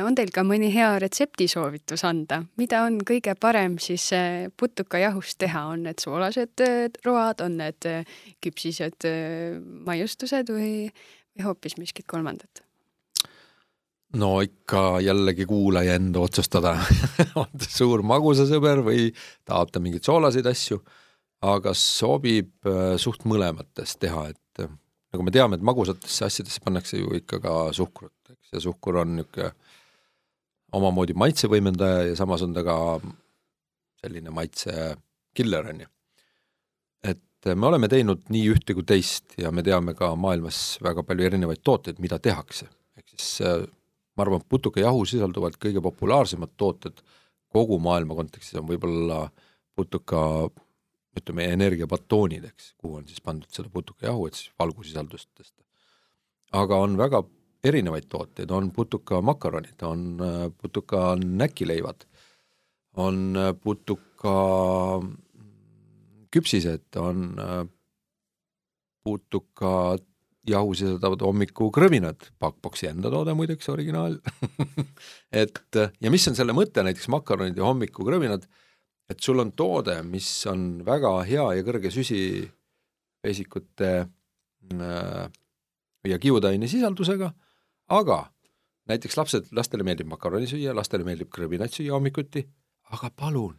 On 0.05 0.13
teil 0.13 0.29
ka 0.29 0.43
mõni 0.45 0.67
hea 0.69 0.91
retseptisoovitus 1.01 2.03
anda, 2.05 2.43
mida 2.61 2.83
on 2.85 2.99
kõige 3.01 3.33
parem 3.33 3.79
siis 3.81 4.11
putukajahust 4.53 5.39
teha, 5.41 5.63
on 5.73 5.87
need 5.87 6.03
soolased 6.03 6.61
road, 7.07 7.41
on 7.41 7.57
need 7.57 7.87
küpsised 8.45 9.09
maiustused 9.89 10.53
või, 10.53 10.73
või 11.33 11.47
hoopis 11.47 11.79
miskit 11.81 12.05
kolmandat? 12.05 12.61
no 14.17 14.39
ikka 14.41 14.99
jällegi 15.05 15.45
kuulaja 15.45 15.97
enda 15.99 16.23
otsustada. 16.25 16.75
On 17.41 17.49
ta 17.53 17.69
suur 17.69 18.01
magusasõber 18.05 18.81
või 18.85 19.09
tahab 19.45 19.73
ta 19.73 19.81
mingeid 19.83 20.05
soolaseid 20.05 20.49
asju, 20.49 20.79
aga 21.45 21.73
sobib 21.77 22.69
suht 22.97 23.25
mõlemates 23.29 23.97
teha, 24.01 24.29
et 24.33 24.39
nagu 25.13 25.25
me 25.25 25.33
teame, 25.33 25.57
et 25.57 25.65
magusatesse 25.65 26.27
asjadesse 26.27 26.63
pannakse 26.63 26.99
ju 26.99 27.13
ikka 27.17 27.39
ka 27.43 27.53
suhkrut, 27.75 28.15
eks, 28.29 28.53
ja 28.53 28.63
suhkur 28.63 29.01
on 29.03 29.15
niisugune 29.19 29.51
omamoodi 30.77 31.15
maitsevõimendaja 31.17 32.03
ja 32.11 32.17
samas 32.17 32.43
on 32.45 32.53
ta 32.53 32.61
ka 32.65 32.75
selline 34.03 34.29
maitsekiller, 34.33 35.71
on 35.71 35.81
ju. 35.81 35.89
et 37.09 37.47
äh, 37.49 37.55
me 37.55 37.71
oleme 37.71 37.89
teinud 37.89 38.27
nii 38.29 38.51
ühte 38.53 38.75
kui 38.77 38.85
teist 38.85 39.33
ja 39.41 39.51
me 39.51 39.65
teame 39.65 39.95
ka 39.97 40.11
maailmas 40.15 40.77
väga 40.85 41.03
palju 41.03 41.25
erinevaid 41.25 41.63
tooteid, 41.65 41.97
mida 42.03 42.19
tehakse, 42.21 42.69
ehk 42.99 43.15
siis 43.15 43.65
ma 44.19 44.27
arvan, 44.27 44.43
putukajahu 44.51 45.05
sisalduvad 45.07 45.55
kõige 45.57 45.81
populaarsemad 45.81 46.53
tooted 46.59 47.01
kogu 47.53 47.79
maailma 47.81 48.17
kontekstis 48.17 48.59
on 48.59 48.67
võib-olla 48.67 49.23
putuka 49.75 50.21
ütleme, 51.17 51.47
energiabatoonid, 51.55 52.45
eks, 52.51 52.73
kuhu 52.77 52.99
on 52.99 53.07
siis 53.09 53.21
pandud 53.25 53.49
seda 53.53 53.71
putukajahu, 53.73 54.27
et 54.29 54.37
siis 54.37 54.51
valgusisaldust 54.59 55.29
tõsta. 55.37 55.63
aga 56.53 56.77
on 56.81 56.97
väga 56.97 57.23
erinevaid 57.63 58.07
tooteid, 58.09 58.51
on 58.51 58.71
putukamakaronid, 58.71 59.81
on 59.83 60.05
äh, 60.23 60.37
putuka 60.61 61.15
näkileivad, 61.23 62.05
on 62.97 63.35
äh, 63.37 63.51
putuka 63.63 64.35
küpsised, 66.31 66.87
on 66.95 67.33
äh, 67.39 67.65
putuka 69.03 69.97
jahu 70.49 70.73
sisaldavad 70.73 71.21
hommikukrõminad, 71.21 72.29
Pakboksi 72.39 72.87
enda 72.89 73.11
toode 73.11 73.35
muideks, 73.37 73.67
originaal 73.69 74.17
et 75.43 75.77
ja 76.01 76.11
mis 76.11 76.25
on 76.31 76.37
selle 76.37 76.55
mõte, 76.55 76.83
näiteks 76.85 77.09
makaronid 77.11 77.59
ja 77.59 77.67
hommikukrõminad, 77.67 78.47
et 79.09 79.19
sul 79.23 79.39
on 79.41 79.51
toode, 79.57 80.01
mis 80.05 80.27
on 80.49 80.83
väga 80.85 81.11
hea 81.27 81.45
ja 81.57 81.65
kõrge 81.65 81.91
süsivesikute 81.93 83.91
äh, 84.05 85.25
ja 86.07 86.19
kiudaine 86.21 86.67
sisaldusega, 86.69 87.31
aga 87.89 88.19
näiteks 88.89 89.17
lapsed, 89.17 89.51
lastele 89.55 89.85
meeldib 89.85 90.09
makaroni 90.09 90.47
süüa, 90.49 90.73
lastele 90.77 91.05
meeldib 91.07 91.29
krõminaid 91.33 91.73
süüa 91.73 91.95
hommikuti, 91.97 92.45
aga 92.93 93.11
palun, 93.15 93.55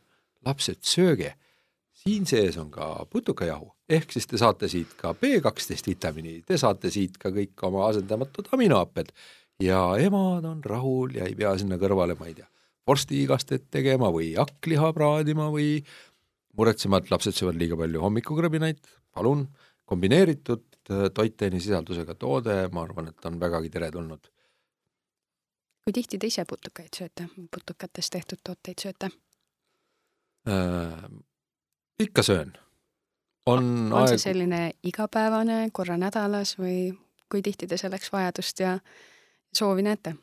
lapsed, 0.47 0.83
sööge. 0.87 1.35
Siin 2.01 2.25
sees 2.25 2.57
on 2.57 2.71
ka 2.73 3.05
putukajahu, 3.13 3.67
ehk 3.91 4.15
siis 4.15 4.27
te 4.31 4.39
saate 4.41 4.71
siit 4.73 4.95
ka 4.97 5.13
B12 5.13 5.83
vitamiini, 5.91 6.39
te 6.49 6.57
saate 6.59 6.89
siit 6.93 7.19
ka 7.21 7.33
kõik 7.35 7.61
oma 7.69 7.91
asendamatud 7.91 8.49
aminohapped 8.57 9.11
ja 9.61 9.83
emad 10.01 10.47
on 10.49 10.63
rahul 10.65 11.13
ja 11.19 11.29
ei 11.29 11.37
pea 11.37 11.53
sinna 11.61 11.77
kõrvale, 11.83 12.17
ma 12.17 12.31
ei 12.31 12.39
tea, 12.39 12.49
vorstiigastet 12.89 13.69
tegema 13.71 14.11
või 14.15 14.33
hakkliha 14.39 14.93
praadima 14.97 15.51
või 15.53 15.81
muretsema, 16.57 17.01
et 17.01 17.11
lapsed 17.13 17.37
söövad 17.37 17.59
liiga 17.61 17.79
palju 17.79 18.03
hommikukrõbinaid, 18.03 18.81
palun, 19.15 19.47
kombineeritud 19.91 20.65
äh, 20.91 21.09
toitainesisaldusega 21.15 22.17
toode, 22.19 22.57
ma 22.75 22.85
arvan, 22.87 23.11
et 23.13 23.27
on 23.27 23.41
vägagi 23.41 23.71
teretulnud. 23.71 24.31
kui 25.85 25.93
tihti 25.97 26.19
te 26.21 26.29
ise 26.29 26.45
putukaid 26.45 26.93
sööte, 26.97 27.29
putukatest 27.51 28.13
tehtud 28.13 28.43
tooteid 28.45 28.83
sööte? 28.83 29.11
Äh, 30.49 31.07
ikka 32.01 32.23
söön. 32.23 32.53
on, 33.47 33.93
on 33.93 34.03
aeg... 34.03 34.15
see 34.15 34.25
selline 34.31 34.73
igapäevane, 34.83 35.71
korra 35.73 35.97
nädalas 35.97 36.57
või 36.59 36.93
kui 37.31 37.43
tihti 37.43 37.67
te 37.67 37.79
selleks 37.81 38.13
vajadust 38.13 38.61
ja 38.61 38.79
soovi 39.55 39.83
näete? 39.87 40.15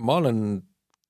ma 0.00 0.16
olen 0.16 0.62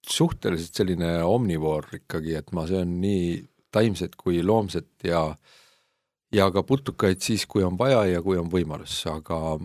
suhteliselt 0.06 0.74
selline 0.80 1.20
omnivoor 1.24 1.90
ikkagi, 2.00 2.34
et 2.38 2.52
ma 2.56 2.66
söön 2.68 2.98
nii 3.02 3.42
taimset 3.72 4.16
kui 4.18 4.42
loomset 4.42 4.88
ja 5.04 5.34
ja 6.32 6.46
ka 6.54 6.62
putukaid 6.62 7.20
siis, 7.22 7.46
kui 7.46 7.64
on 7.66 7.78
vaja 7.78 8.04
ja 8.06 8.22
kui 8.22 8.38
on 8.38 8.50
võimalus, 8.50 9.02
aga 9.10 9.58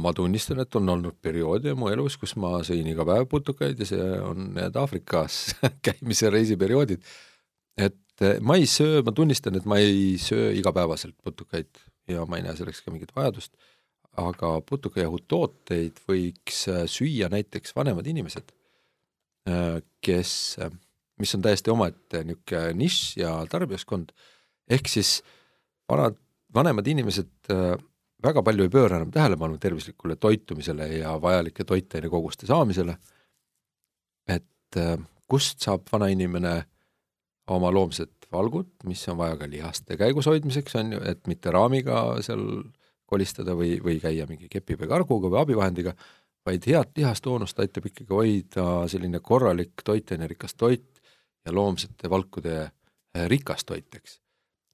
ma 0.00 0.12
tunnistan, 0.16 0.62
et 0.62 0.76
on 0.76 0.88
olnud 0.88 1.18
perioode 1.20 1.74
mu 1.76 1.90
elus, 1.92 2.16
kus 2.16 2.32
ma 2.40 2.62
sõin 2.64 2.86
iga 2.88 3.04
päev 3.04 3.26
putukaid 3.28 3.80
ja 3.80 3.88
see 3.88 4.06
on 4.24 4.54
need 4.56 4.76
Aafrikas 4.80 5.52
käimise 5.84 6.32
reisiperioodid. 6.32 7.04
et 7.76 7.98
et 8.22 8.40
ma 8.44 8.56
ei 8.60 8.66
söö, 8.68 9.02
ma 9.06 9.12
tunnistan, 9.12 9.56
et 9.56 9.66
ma 9.68 9.78
ei 9.80 10.16
söö 10.20 10.52
igapäevaselt 10.56 11.16
putukaid 11.24 11.70
ja 12.10 12.26
ma 12.28 12.38
ei 12.38 12.46
näe 12.46 12.56
selleks 12.58 12.82
ka 12.84 12.92
mingit 12.92 13.14
vajadust, 13.16 13.54
aga 14.20 14.54
putukajahu 14.68 15.22
tooteid 15.28 16.02
võiks 16.08 16.66
äh, 16.70 16.84
süüa 16.90 17.30
näiteks 17.32 17.74
vanemad 17.76 18.06
inimesed, 18.06 18.52
kes, 20.00 20.32
äh, 20.62 20.70
mis 21.18 21.34
on 21.34 21.42
täiesti 21.42 21.70
omaette 21.72 22.24
niisugune 22.26 22.74
nišš 22.78 23.16
ja 23.22 23.34
tarbijaskond, 23.50 24.12
ehk 24.70 24.90
siis 24.90 25.20
vanad, 25.90 26.18
vanemad 26.54 26.86
inimesed 26.86 27.50
väga 28.22 28.42
palju 28.46 28.66
ei 28.66 28.72
pööra 28.72 29.00
enam 29.00 29.10
tähelepanu 29.10 29.58
tervislikule 29.58 30.16
toitumisele 30.16 30.86
ja 31.00 31.16
vajalike 31.20 31.66
toitainekoguste 31.66 32.46
saamisele, 32.46 32.96
et 34.30 34.78
kust 35.28 35.62
saab 35.64 35.90
vanainimene 35.92 36.54
oma 37.50 37.72
loomset 37.74 38.28
valgut, 38.32 38.70
mis 38.88 39.02
on 39.10 39.18
vaja 39.20 39.36
ka 39.40 39.48
lihaste 39.50 39.98
käigus 40.00 40.28
hoidmiseks, 40.30 40.76
on 40.80 40.94
ju, 40.96 41.02
et 41.08 41.26
mitte 41.30 41.52
raamiga 41.54 42.04
seal 42.24 42.44
kolistada 43.12 43.56
või, 43.58 43.76
või 43.84 43.98
käia 44.00 44.26
mingi 44.28 44.48
kepi 44.52 44.78
või 44.80 44.88
karguga 44.88 45.30
või 45.32 45.42
abivahendiga, 45.42 45.92
vaid 46.46 46.66
head 46.66 46.96
lihastoonust 46.96 47.60
aitab 47.62 47.86
ikkagi 47.90 48.10
hoida 48.10 48.66
selline 48.90 49.20
korralik 49.20 49.84
toitainerikas 49.84 50.54
toit 50.54 51.02
ja 51.46 51.54
loomsete 51.54 52.10
valkude 52.10 52.58
eh, 52.62 53.26
rikas 53.30 53.64
toit, 53.64 53.94
eks. 53.94 54.20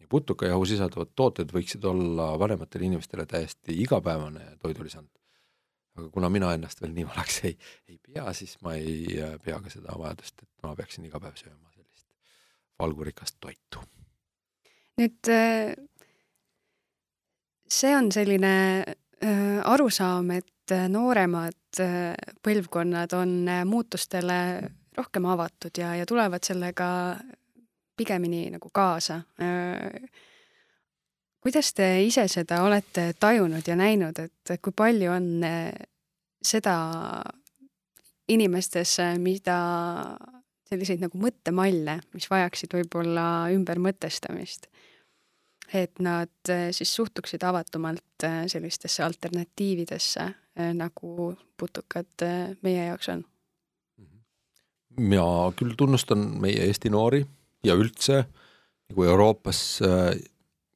ja 0.01 0.07
putukajahu 0.09 0.65
sisaldavad 0.67 1.13
tooted 1.17 1.53
võiksid 1.55 1.85
olla 1.85 2.33
vanematele 2.39 2.89
inimestele 2.89 3.27
täiesti 3.27 3.77
igapäevane 3.83 4.57
toidulisand. 4.63 5.09
aga 5.99 6.11
kuna 6.11 6.29
mina 6.31 6.53
ennast 6.55 6.83
veel 6.83 6.93
nii 6.95 7.07
vanaks 7.09 7.41
ei, 7.45 7.57
ei 7.89 7.99
pea, 7.99 8.33
siis 8.33 8.57
ma 8.63 8.75
ei 8.75 9.19
eh, 9.19 9.39
pea 9.45 9.61
ka 9.61 9.71
seda 9.71 9.99
vajadust, 9.99 10.43
et 10.43 10.53
ma 10.63 10.77
peaksin 10.77 11.05
iga 11.05 11.21
päev 11.21 11.37
sööma 11.37 11.69
valgurikast 12.79 13.37
toitu. 13.41 13.83
nüüd 14.99 15.31
äh, 15.31 15.75
see 17.71 17.97
on 17.97 18.11
selline 18.15 18.53
arusaam, 19.65 20.31
et 20.31 20.47
nooremad 20.89 21.81
põlvkonnad 22.45 23.13
on 23.17 23.35
muutustele 23.69 24.39
rohkem 24.99 25.27
avatud 25.31 25.79
ja, 25.79 25.95
ja 25.95 26.07
tulevad 26.07 26.45
sellega 26.45 26.89
pigemini 27.97 28.49
nagu 28.51 28.71
kaasa. 28.75 29.21
kuidas 31.41 31.73
te 31.75 32.03
ise 32.03 32.29
seda 32.29 32.63
olete 32.63 33.13
tajunud 33.21 33.67
ja 33.67 33.77
näinud, 33.77 34.19
et 34.19 34.59
kui 34.63 34.73
palju 34.77 35.13
on 35.13 35.29
seda 36.43 36.75
inimestes, 38.29 38.99
mida 39.19 39.59
selliseid 40.69 41.03
nagu 41.03 41.21
mõttemalle, 41.21 41.99
mis 42.15 42.29
vajaksid 42.31 42.75
võib-olla 42.77 43.49
ümbermõtestamist. 43.55 44.69
Et 45.73 46.01
nad 46.01 46.51
eh, 46.51 46.69
siis 46.73 46.95
suhtuksid 46.95 47.43
avatumalt 47.45 48.25
eh, 48.25 48.45
sellistesse 48.47 49.03
alternatiividesse, 49.05 50.29
eh, 50.57 50.73
nagu 50.77 51.33
putukad 51.57 52.25
meie 52.63 52.87
jaoks 52.87 53.09
on. 53.13 53.25
mina 54.99 55.53
küll 55.55 55.77
tunnustan 55.79 56.25
meie 56.43 56.65
Eesti 56.67 56.91
noori 56.91 57.21
ja 57.65 57.75
üldse 57.79 58.25
nagu 58.89 59.05
Euroopas 59.05 59.81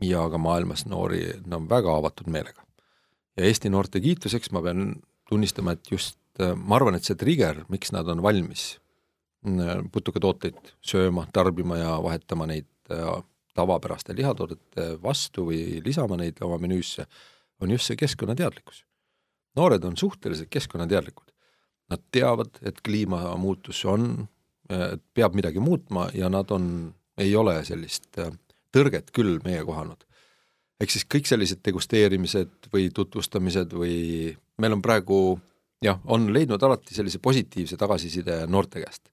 ja 0.02 0.20
ka 0.31 0.38
maailmas 0.38 0.85
noori, 0.87 1.24
nad 1.46 1.57
on 1.62 1.68
väga 1.68 1.96
avatud 1.96 2.28
meelega. 2.31 2.62
ja 3.37 3.44
Eesti 3.44 3.70
noorte 3.70 4.00
kiituseks 4.00 4.52
ma 4.52 4.62
pean 4.62 4.94
tunnistama, 5.28 5.72
et 5.72 5.90
just 5.90 6.18
ma 6.38 6.76
arvan, 6.76 6.94
et 6.94 7.05
see 7.05 7.16
trigger, 7.16 7.64
miks 7.68 7.92
nad 7.92 8.09
on 8.09 8.22
valmis 8.22 8.78
putukatooteid 9.92 10.74
sööma, 10.81 11.26
tarbima 11.33 11.78
ja 11.81 11.96
vahetama 12.02 12.46
neid 12.46 12.68
tavapäraste 13.54 14.16
lihatoodete 14.16 15.02
vastu 15.02 15.46
või 15.50 15.80
lisama 15.84 16.16
neid 16.20 16.40
oma 16.42 16.58
menüüsse, 16.62 17.06
on 17.60 17.70
just 17.70 17.90
see 17.90 17.96
keskkonnateadlikkus. 17.96 18.84
noored 19.56 19.84
on 19.84 19.96
suhteliselt 19.96 20.48
keskkonnateadlikud. 20.50 21.28
Nad 21.90 22.00
teavad, 22.10 22.56
et 22.62 22.80
kliimamuutus 22.80 23.84
on, 23.84 24.28
peab 25.14 25.34
midagi 25.34 25.60
muutma 25.60 26.08
ja 26.14 26.28
nad 26.28 26.50
on, 26.50 26.94
ei 27.18 27.36
ole 27.36 27.58
sellist 27.64 28.18
äh, 28.18 28.32
tõrget 28.72 29.12
küll 29.12 29.38
meie 29.44 29.64
kohanud. 29.64 30.04
ehk 30.80 30.90
siis 30.90 31.04
kõik 31.06 31.28
sellised 31.30 31.60
degusteerimised 31.62 32.70
või 32.72 32.88
tutvustamised 32.90 33.74
või 33.78 34.32
meil 34.58 34.74
on 34.74 34.82
praegu 34.82 35.18
jah, 35.84 36.00
on 36.04 36.32
leidnud 36.34 36.62
alati 36.62 36.94
sellise 36.94 37.20
positiivse 37.22 37.76
tagasiside 37.76 38.46
noorte 38.46 38.82
käest. 38.82 39.12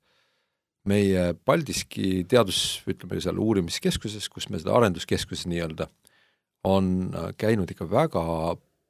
Meie 0.87 1.33
Paldiski 1.45 2.23
teadus, 2.29 2.79
ütleme 2.89 3.19
seal 3.21 3.39
uurimiskeskuses, 3.41 4.29
kus 4.31 4.49
me 4.49 4.61
seda 4.61 4.75
arenduskeskuses 4.77 5.47
nii-öelda, 5.51 5.89
on 6.67 7.09
käinud 7.39 7.71
ikka 7.71 7.87
väga 7.89 8.23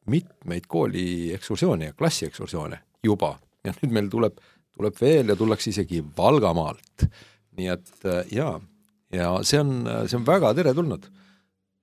mitmeid 0.09 0.65
kooli 0.69 1.33
ekskursioone 1.35 1.91
ja 1.91 1.97
klassi 1.97 2.27
ekskursioone 2.29 2.79
juba 3.05 3.35
ja 3.65 3.73
nüüd 3.81 3.93
meil 3.93 4.09
tuleb, 4.09 4.39
tuleb 4.73 4.97
veel 5.01 5.29
ja 5.29 5.37
tullakse 5.37 5.69
isegi 5.73 6.01
Valgamaalt. 6.17 7.05
nii 7.59 7.67
et 7.73 8.05
jaa, 8.31 8.53
ja 9.13 9.31
see 9.43 9.59
on, 9.59 9.83
see 10.07 10.17
on 10.17 10.25
väga 10.25 10.53
teretulnud 10.57 11.09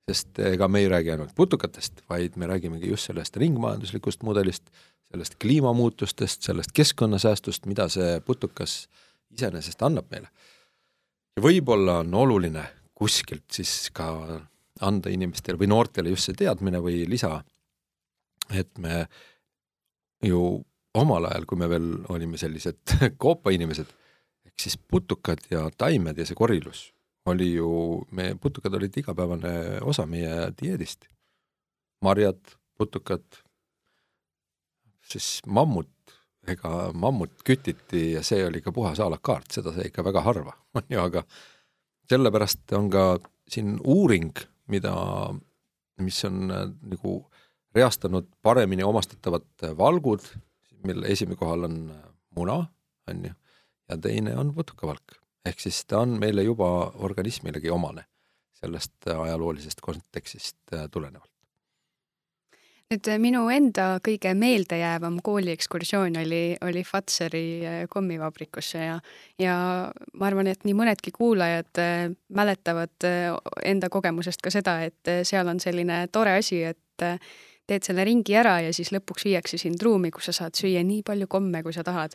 sest 0.06 0.38
ega 0.38 0.68
me 0.70 0.84
ei 0.84 0.90
räägi 0.90 1.10
ainult 1.14 1.34
putukatest, 1.34 2.04
vaid 2.10 2.36
me 2.38 2.46
räägimegi 2.46 2.92
just 2.92 3.08
sellest 3.08 3.36
ringmajanduslikust 3.42 4.22
mudelist, 4.22 4.68
sellest 5.10 5.34
kliimamuutustest, 5.42 6.46
sellest 6.46 6.74
keskkonnasäästust, 6.76 7.66
mida 7.66 7.88
see 7.90 8.20
putukas 8.26 8.84
iseenesest 9.34 9.82
annab 9.82 10.10
meile. 10.10 10.28
ja 11.36 11.42
võib-olla 11.42 12.00
on 12.04 12.14
oluline 12.14 12.64
kuskilt 12.94 13.50
siis 13.52 13.90
ka 13.92 14.08
anda 14.86 15.10
inimestele 15.12 15.58
või 15.60 15.70
noortele 15.72 16.12
just 16.12 16.28
see 16.28 16.36
teadmine 16.36 16.80
või 16.84 17.04
lisa, 17.08 17.38
et 18.50 18.78
me 18.78 19.06
ju 20.24 20.40
omal 20.96 21.28
ajal, 21.28 21.44
kui 21.44 21.60
me 21.60 21.68
veel 21.68 21.88
olime 22.12 22.38
sellised 22.40 22.96
koopainimesed, 23.22 23.88
ehk 24.48 24.60
siis 24.60 24.78
putukad 24.78 25.42
ja 25.50 25.66
taimed 25.76 26.18
ja 26.18 26.26
see 26.28 26.38
korilus 26.38 26.86
oli 27.26 27.52
ju, 27.54 27.68
meie 28.14 28.36
putukad 28.38 28.74
olid 28.78 28.94
igapäevane 28.96 29.80
osa 29.82 30.06
meie 30.06 30.50
dieedist. 30.60 31.08
marjad, 32.04 32.38
putukad, 32.78 33.24
siis 35.02 35.40
mammut, 35.46 35.88
ega 36.52 36.90
mammut 36.94 37.42
kütiti 37.46 38.12
ja 38.14 38.22
see 38.26 38.44
oli 38.46 38.60
ka 38.64 38.72
puhas 38.72 39.00
a 39.00 39.08
la 39.10 39.18
carte, 39.18 39.58
seda 39.58 39.74
sai 39.74 39.90
ikka 39.90 40.04
väga 40.06 40.22
harva, 40.26 40.54
on 40.78 40.86
ju, 40.90 41.00
aga 41.02 41.24
sellepärast 42.10 42.76
on 42.78 42.90
ka 42.90 43.06
siin 43.50 43.76
uuring, 43.84 44.32
mida, 44.72 44.94
mis 46.02 46.22
on 46.28 46.50
äh, 46.50 46.66
nagu 46.94 47.18
reastanud 47.76 48.28
paremini 48.42 48.84
omastatavad 48.86 49.68
valgud, 49.78 50.24
mille 50.86 51.12
esimene 51.12 51.38
kohal 51.38 51.68
on 51.68 51.78
äh, 51.90 52.02
muna, 52.36 52.62
on 53.10 53.24
ju, 53.30 53.36
ja 53.90 53.98
teine 54.02 54.34
on 54.38 54.54
putukavalk 54.54 55.20
ehk 55.46 55.62
siis 55.62 55.84
ta 55.86 56.02
on 56.02 56.16
meile 56.20 56.44
juba 56.46 56.68
organismilegi 57.06 57.70
omane 57.70 58.06
sellest 58.56 59.08
ajaloolisest 59.12 59.82
kontekstist 59.84 60.74
äh, 60.74 60.88
tulenevalt. 60.90 61.30
Nüüd 62.92 63.08
äh, 63.10 63.18
minu 63.22 63.46
enda 63.50 63.96
kõige 64.04 64.32
meeldejäävam 64.38 65.18
kooliekskursioon 65.26 66.18
oli, 66.22 66.42
oli 66.62 66.84
Fatseri 66.86 67.46
äh, 67.66 67.78
kommivabrikusse 67.90 68.84
ja, 68.84 68.98
ja 69.42 69.56
ma 70.14 70.28
arvan, 70.28 70.50
et 70.52 70.62
nii 70.66 70.76
mõnedki 70.78 71.14
kuulajad 71.16 71.82
mäletavad 72.34 73.08
enda 73.64 73.90
kogemusest 73.92 74.44
ka 74.44 74.52
seda, 74.54 74.78
et 74.86 75.14
seal 75.26 75.48
on 75.50 75.60
selline 75.62 76.06
tore 76.14 76.38
asi, 76.38 76.62
et 76.62 77.06
teed 77.66 77.82
selle 77.82 78.06
ringi 78.06 78.36
ära 78.38 78.60
ja 78.62 78.72
siis 78.74 78.92
lõpuks 78.94 79.26
viiakse 79.26 79.58
sind 79.58 79.82
ruumi, 79.82 80.12
kus 80.14 80.30
sa 80.30 80.38
saad 80.42 80.56
süüa 80.58 80.84
nii 80.86 81.02
palju 81.06 81.26
komme, 81.30 81.64
kui 81.66 81.74
sa 81.74 81.82
tahad 81.86 82.14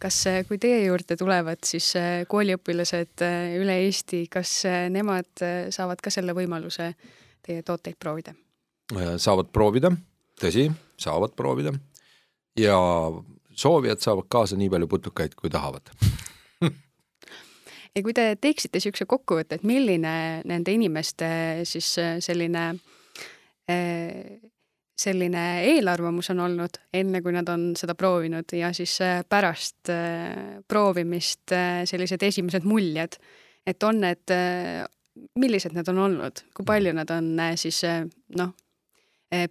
kas, 0.00 0.18
äh, 0.26 0.42
kui 0.48 0.58
teie 0.58 0.82
juurde 0.84 1.16
tulevad 1.16 1.64
siis 1.66 1.92
äh, 1.98 2.10
kooliõpilased 2.30 3.24
äh, 3.26 3.56
üle 3.60 3.80
Eesti, 3.86 4.24
kas 4.32 4.62
nemad 4.92 5.30
saavad 5.74 6.02
ka 6.02 6.12
selle 6.12 6.36
võimaluse 6.36 6.92
teie 7.46 7.64
tooteid 7.66 7.98
proovida? 8.00 8.34
Saavad 8.90 9.50
proovida, 9.54 9.92
tõsi, 10.40 10.68
saavad 10.98 11.36
proovida. 11.38 11.74
Ja 12.58 12.76
soovijad 13.54 14.02
saavad 14.02 14.26
kaasa 14.28 14.58
nii 14.58 14.70
palju 14.72 14.88
putukaid, 14.90 15.36
kui 15.38 15.50
tahavad. 15.50 15.92
Ja 17.90 18.04
kui 18.06 18.12
te 18.14 18.22
teeksite 18.38 18.78
niisuguse 18.78 19.02
kokkuvõtte, 19.10 19.56
et 19.58 19.64
milline 19.66 20.10
nende 20.46 20.70
inimeste 20.70 21.26
siis 21.66 21.88
selline 22.22 22.68
eh, 23.66 24.36
selline 25.00 25.44
eelarvamus 25.64 26.30
on 26.34 26.44
olnud, 26.44 26.80
enne 26.94 27.20
kui 27.24 27.34
nad 27.34 27.48
on 27.52 27.70
seda 27.78 27.96
proovinud 27.98 28.52
ja 28.56 28.72
siis 28.76 28.96
äh, 29.04 29.20
pärast 29.28 29.90
äh, 29.92 30.60
proovimist 30.68 31.54
äh, 31.56 31.82
sellised 31.88 32.22
esimesed 32.26 32.66
muljed, 32.68 33.16
et 33.66 33.86
on 33.86 34.00
need, 34.02 34.32
millised 35.38 35.74
need 35.76 35.88
on 35.92 35.98
olnud, 36.06 36.42
kui 36.56 36.66
palju 36.66 36.94
nad 36.96 37.10
on 37.12 37.28
siis 37.60 37.82
noh, 38.38 38.54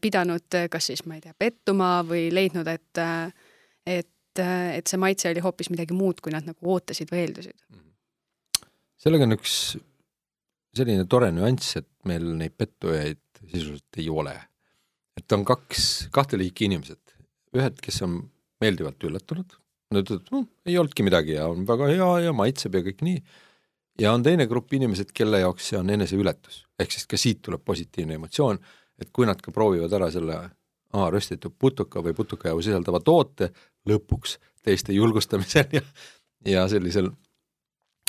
pidanud 0.02 0.58
kas 0.72 0.90
siis, 0.92 1.06
ma 1.08 1.16
ei 1.16 1.22
tea, 1.24 1.32
pettuma 1.40 2.02
või 2.04 2.26
leidnud, 2.36 2.68
et, 2.68 3.00
et, 3.88 4.42
et 4.42 4.92
see 4.92 5.00
maitse 5.00 5.32
oli 5.32 5.44
hoopis 5.46 5.72
midagi 5.72 5.96
muud, 5.96 6.20
kui 6.20 6.34
nad 6.36 6.44
nagu 6.48 6.74
ootasid 6.76 7.14
või 7.14 7.24
eeldasid? 7.24 7.56
sellega 9.00 9.24
on 9.24 9.38
üks 9.38 9.54
selline 10.76 11.08
tore 11.08 11.32
nüanss, 11.32 11.80
et 11.80 11.88
meil 12.12 12.28
neid 12.36 12.58
pettujaid 12.60 13.24
sisuliselt 13.48 14.04
ei 14.04 14.10
ole 14.12 14.36
et 15.20 15.36
on 15.36 15.46
kaks, 15.48 15.90
kahte 16.16 16.40
liiki 16.40 16.68
inimesed, 16.70 17.02
ühed, 17.58 17.78
kes 17.84 18.02
on 18.06 18.22
meeldivalt 18.64 19.04
üllatunud, 19.08 19.54
nad 19.94 20.04
ütlevad 20.04 20.34
no,, 20.34 20.44
ei 20.70 20.78
olnudki 20.80 21.06
midagi 21.06 21.38
ja 21.38 21.48
on 21.50 21.66
väga 21.68 21.90
hea 21.92 22.10
ja 22.28 22.34
maitseb 22.36 22.78
ja 22.78 22.84
kõik 22.86 23.04
nii. 23.06 23.22
ja 24.04 24.14
on 24.16 24.24
teine 24.24 24.48
grupp 24.48 24.74
inimesed, 24.76 25.12
kelle 25.16 25.42
jaoks 25.44 25.72
see 25.72 25.80
on 25.80 25.90
eneseületus, 25.96 26.64
ehk 26.80 26.94
siis 26.96 27.08
ka 27.10 27.20
siit 27.20 27.42
tuleb 27.46 27.64
positiivne 27.66 28.20
emotsioon, 28.20 28.62
et 29.00 29.12
kui 29.14 29.28
nad 29.30 29.40
ka 29.42 29.54
proovivad 29.56 29.94
ära 29.96 30.10
selle 30.14 30.38
aa, 30.40 31.10
röstitud 31.14 31.56
putuka 31.60 32.04
või 32.06 32.16
putukajahu 32.18 32.62
sisaldava 32.66 33.02
toote 33.06 33.52
lõpuks 33.90 34.38
teiste 34.66 34.94
julgustamisel 34.94 35.78
ja, 35.78 35.84
ja 36.46 36.68
sellisel 36.72 37.12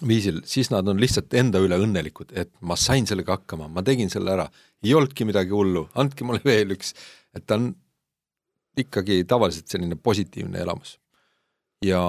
viisil, 0.07 0.41
siis 0.49 0.71
nad 0.73 0.89
on 0.89 1.01
lihtsalt 1.01 1.35
enda 1.37 1.61
üle 1.61 1.77
õnnelikud, 1.81 2.33
et 2.39 2.53
ma 2.65 2.77
sain 2.81 3.07
sellega 3.09 3.37
hakkama, 3.37 3.69
ma 3.69 3.85
tegin 3.85 4.11
selle 4.13 4.33
ära, 4.33 4.47
ei 4.85 4.95
olnudki 4.97 5.27
midagi 5.29 5.53
hullu, 5.53 5.87
andke 6.01 6.25
mulle 6.25 6.41
veel 6.45 6.73
üks, 6.77 6.95
et 7.37 7.45
ta 7.47 7.59
on 7.61 7.71
ikkagi 8.81 9.25
tavaliselt 9.29 9.69
selline 9.69 9.99
positiivne 10.01 10.63
elamus. 10.63 10.97
ja 11.85 12.01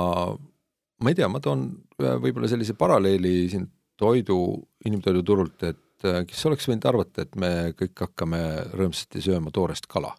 ma 1.02 1.12
ei 1.12 1.18
tea, 1.18 1.28
ma 1.32 1.40
toon 1.44 1.68
võib-olla 2.00 2.48
sellise 2.52 2.76
paralleeli 2.80 3.50
siin 3.52 3.68
toidu, 4.00 4.38
inimtoiduturult, 4.86 5.64
et 5.68 5.80
äh, 6.08 6.24
kes 6.28 6.46
oleks 6.50 6.68
võinud 6.70 6.88
arvata, 6.90 7.26
et 7.26 7.38
me 7.40 7.72
kõik 7.78 8.06
hakkame 8.08 8.42
rõõmsasti 8.74 9.24
sööma 9.24 9.54
toorest 9.54 9.88
kala. 9.92 10.14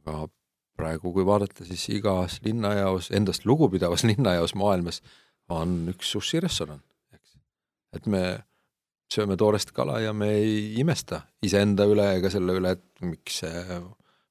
aga 0.00 0.26
praegu, 0.76 1.12
kui 1.14 1.24
vaadata, 1.26 1.64
siis 1.64 1.86
igas 1.94 2.40
linnajaos, 2.44 3.10
endast 3.14 3.46
lugupidavas 3.48 4.04
linnajaos 4.10 4.56
maailmas 4.58 5.00
on 5.52 5.84
üks 5.92 6.10
sushi-restoran, 6.14 6.82
eks. 7.14 7.36
et 7.96 8.06
me 8.10 8.24
sööme 9.12 9.36
toorest 9.38 9.70
kala 9.76 10.00
ja 10.02 10.12
me 10.16 10.30
ei 10.40 10.54
imesta 10.80 11.22
iseenda 11.44 11.86
üle 11.88 12.06
ega 12.18 12.30
selle 12.32 12.56
üle, 12.58 12.74
et 12.78 13.04
miks 13.04 13.42
see, 13.42 13.80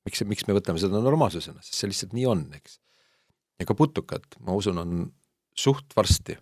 miks 0.08 0.22
see, 0.22 0.30
miks 0.30 0.48
me 0.48 0.58
võtame 0.58 0.82
seda 0.82 1.02
normaalsusena, 1.04 1.62
sest 1.62 1.80
see 1.80 1.92
lihtsalt 1.92 2.16
nii 2.18 2.26
on, 2.30 2.48
eks. 2.58 2.80
ja 3.62 3.70
ka 3.70 3.78
putukad, 3.78 4.26
ma 4.42 4.58
usun, 4.58 4.82
on 4.82 5.06
suht 5.54 5.94
varsti 5.96 6.38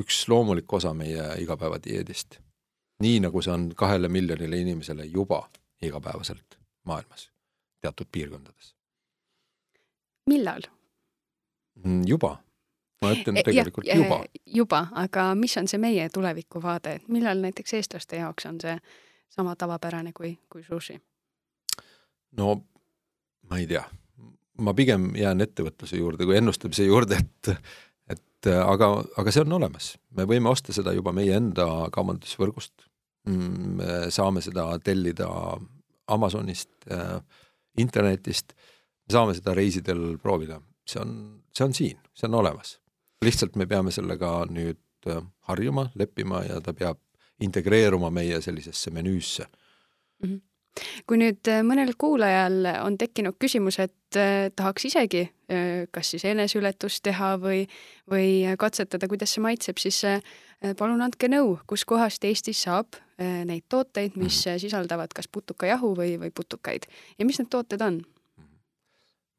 üks 0.00 0.22
loomulik 0.28 0.72
osa 0.72 0.92
meie 0.96 1.24
igapäevadieedist. 1.42 2.38
Nii 3.02 3.20
nagu 3.26 3.42
see 3.42 3.52
on 3.54 3.70
kahele 3.76 4.08
miljonile 4.08 4.60
inimesele 4.62 5.04
juba 5.10 5.42
igapäevaselt 5.82 6.58
maailmas, 6.88 7.30
teatud 7.80 8.06
piirkondades. 8.12 8.74
millal? 10.30 10.62
Mm, 11.84 12.02
juba 12.06 12.36
ma 13.02 13.12
ütlen 13.14 13.38
e, 13.40 13.44
tegelikult 13.46 13.86
ja, 13.86 13.96
juba. 13.98 14.20
juba, 14.46 14.82
aga 15.04 15.32
mis 15.38 15.56
on 15.58 15.68
see 15.70 15.80
meie 15.82 16.08
tulevikuvaade, 16.12 16.98
et 16.98 17.08
millal 17.12 17.42
näiteks 17.42 17.74
eestlaste 17.78 18.20
jaoks 18.20 18.46
on 18.50 18.60
see 18.62 18.76
sama 19.32 19.56
tavapärane 19.58 20.12
kui, 20.16 20.36
kui 20.52 20.64
sushi? 20.66 20.98
no 22.38 22.54
ma 23.50 23.58
ei 23.58 23.66
tea, 23.70 23.82
ma 24.62 24.74
pigem 24.78 25.12
jään 25.18 25.44
ettevõtluse 25.44 25.98
juurde 25.98 26.28
kui 26.28 26.38
ennustamise 26.38 26.86
juurde, 26.88 27.18
et 27.22 27.56
et 28.12 28.50
aga, 28.58 28.88
aga 29.20 29.32
see 29.34 29.44
on 29.44 29.58
olemas, 29.58 29.92
me 30.18 30.26
võime 30.28 30.50
osta 30.50 30.74
seda 30.74 30.94
juba 30.96 31.12
meie 31.14 31.36
enda 31.38 31.66
kaubandusvõrgust. 31.94 32.88
Mm, 33.28 33.76
me 33.78 34.10
saame 34.10 34.42
seda 34.42 34.66
tellida 34.82 35.28
Amazonist 36.10 36.70
äh,, 36.90 37.20
internetist, 37.78 38.52
saame 39.10 39.36
seda 39.36 39.54
reisidel 39.54 40.16
proovida, 40.22 40.58
see 40.88 41.00
on, 41.00 41.12
see 41.54 41.64
on 41.64 41.74
siin, 41.76 42.00
see 42.14 42.26
on 42.26 42.40
olemas. 42.40 42.76
Lihtsalt 43.22 43.54
me 43.56 43.68
peame 43.70 43.94
sellega 43.94 44.32
nüüd 44.50 44.80
äh, 45.06 45.22
harjuma, 45.48 45.86
leppima 45.94 46.42
ja 46.48 46.60
ta 46.60 46.74
peab 46.74 46.98
integreeruma 47.42 48.10
meie 48.10 48.40
sellisesse 48.42 48.90
menüüsse. 48.90 49.46
Mm. 50.22 50.28
-hmm 50.28 50.40
kui 51.06 51.20
nüüd 51.20 51.48
äh, 51.50 51.62
mõnel 51.66 51.94
kuulajal 51.98 52.68
on 52.82 52.98
tekkinud 53.00 53.38
küsimus, 53.40 53.78
et 53.82 54.18
äh, 54.18 54.50
tahaks 54.56 54.88
isegi 54.90 55.28
kas 55.92 56.08
siis 56.14 56.22
eneseületust 56.24 57.02
teha 57.04 57.34
või, 57.36 57.66
või 58.08 58.54
katsetada, 58.56 59.04
kuidas 59.04 59.34
see 59.34 59.42
maitseb, 59.44 59.76
siis 59.76 59.98
palun 60.78 61.02
andke 61.04 61.28
nõu, 61.28 61.58
kuskohast 61.68 62.24
Eestis 62.24 62.62
saab 62.64 62.96
neid 63.20 63.66
tooteid, 63.68 64.16
mis 64.16 64.38
-hmm. 64.46 64.62
sisaldavad 64.62 65.12
kas 65.12 65.28
putukajahu 65.28 65.92
või, 65.98 66.14
või 66.22 66.32
putukaid 66.32 66.88
ja 67.18 67.28
mis 67.28 67.36
need 67.42 67.52
tooted 67.52 67.84
on? 67.84 68.00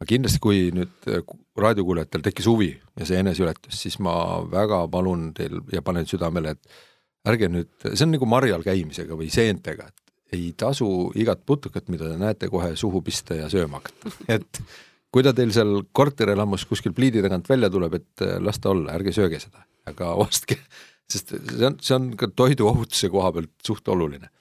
aga 0.04 0.10
kindlasti, 0.12 0.42
kui 0.44 0.68
nüüd 0.76 1.08
äh, 1.08 1.24
raadiokuulajatel 1.60 2.26
tekkis 2.26 2.48
huvi 2.52 2.74
ja 3.00 3.08
see 3.08 3.20
eneseületus, 3.24 3.80
siis 3.86 4.00
ma 4.04 4.16
väga 4.52 4.84
palun 4.92 5.32
teil 5.38 5.62
ja 5.72 5.84
panen 5.86 6.08
südamele, 6.10 6.58
et 6.58 7.30
ärge 7.32 7.50
nüüd, 7.52 7.72
see 7.86 8.04
on 8.06 8.12
nagu 8.18 8.28
marjal 8.30 8.66
käimisega 8.66 9.16
või 9.20 9.30
seentega, 9.34 9.88
et 9.88 10.03
ei 10.34 10.54
tasu 10.58 10.88
igat 11.20 11.44
putukat, 11.46 11.90
mida 11.94 12.08
te 12.10 12.18
näete, 12.18 12.50
kohe 12.50 12.74
suhu 12.80 13.02
pista 13.06 13.38
ja 13.38 13.50
sööma 13.52 13.82
hakata, 13.82 14.14
et 14.34 14.62
kui 15.14 15.26
ta 15.26 15.34
teil 15.36 15.52
seal 15.54 15.84
korterelamus 15.94 16.66
kuskil 16.70 16.96
pliidi 16.98 17.22
tagant 17.22 17.50
välja 17.50 17.70
tuleb, 17.74 18.00
et 18.00 18.26
äh, 18.26 18.40
las 18.42 18.62
ta 18.62 18.72
olla, 18.74 18.96
ärge 18.98 19.14
sööge 19.16 19.42
seda, 19.44 19.66
aga 19.90 20.14
ostke, 20.26 20.58
sest 21.12 21.36
see 21.36 21.68
on, 21.68 21.78
see 21.82 21.98
on 21.98 22.10
ka 22.20 22.32
toiduohutuse 22.34 23.12
koha 23.14 23.34
pealt 23.36 23.54
suht 23.66 23.94
oluline. 23.94 24.32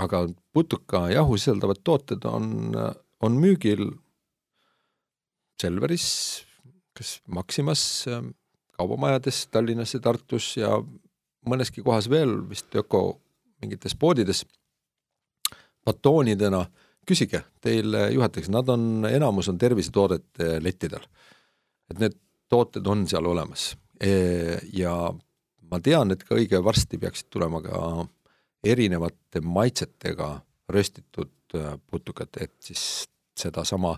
aga 0.00 0.22
putukajahu 0.56 1.36
sisaldavad 1.36 1.82
tooted 1.84 2.24
on, 2.24 2.72
on 3.20 3.34
müügil 3.36 3.90
Selveris, 5.60 6.06
kas 6.96 7.18
Maximas, 7.28 7.82
kaubamajades 8.80 9.42
Tallinnas 9.52 9.92
ja 9.92 10.00
Tartus 10.00 10.54
ja 10.56 10.78
mõneski 11.48 11.84
kohas 11.84 12.08
veel, 12.08 12.32
vist 12.48 12.72
Öko 12.80 13.20
mingites 13.60 13.92
poodides, 13.92 14.46
batoonidena, 15.84 16.64
küsige, 17.06 17.42
teile 17.60 18.10
juhatakse, 18.14 18.52
nad 18.52 18.68
on, 18.68 19.06
enamus 19.08 19.48
on 19.48 19.58
tervisetoodete 19.58 20.58
lettidel. 20.62 21.06
et 21.90 21.98
need 21.98 22.14
tooted 22.48 22.86
on 22.86 23.06
seal 23.08 23.26
olemas 23.26 23.72
e, 24.00 24.12
ja 24.72 24.94
ma 25.70 25.80
tean, 25.82 26.10
et 26.14 26.22
ka 26.26 26.36
õige 26.38 26.60
varsti 26.64 26.98
peaksid 26.98 27.30
tulema 27.30 27.62
ka 27.64 27.80
erinevate 28.66 29.40
maitsetega 29.42 30.30
röstitud 30.70 31.54
äh, 31.54 31.74
putukad, 31.90 32.28
et 32.40 32.54
siis 32.62 33.08
sedasama 33.38 33.96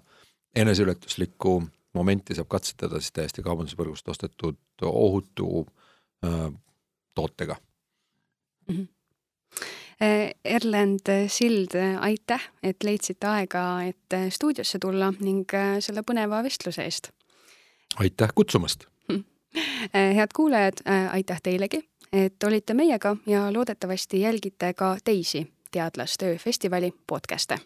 eneseületuslikku 0.56 1.62
momenti 1.94 2.36
saab 2.36 2.48
katsetada 2.52 3.00
siis 3.00 3.12
täiesti 3.16 3.44
kaubandusvõrgust 3.44 4.08
ostetud 4.08 4.86
ohutu 4.88 5.66
äh, 6.24 6.52
tootega 7.14 7.56
mm. 8.68 8.76
-hmm. 8.76 8.88
Erlend 10.44 11.06
Sild, 11.30 11.76
aitäh, 12.00 12.42
et 12.62 12.82
leidsite 12.82 13.26
aega, 13.26 13.82
et 13.86 14.16
stuudiosse 14.34 14.80
tulla 14.82 15.12
ning 15.20 15.46
selle 15.80 16.02
põneva 16.02 16.42
vestluse 16.42 16.82
eest. 16.82 17.12
aitäh 18.02 18.34
kutsumast 18.34 18.88
head 19.94 20.34
kuulajad, 20.34 20.82
aitäh 21.12 21.40
teilegi, 21.42 21.82
et 22.12 22.42
olite 22.42 22.74
meiega 22.74 23.16
ja 23.26 23.52
loodetavasti 23.52 24.20
jälgite 24.20 24.74
ka 24.74 24.96
teisi 25.04 25.52
Teadlastöö 25.70 26.36
festivali 26.36 26.92
podcast'e 27.06 27.58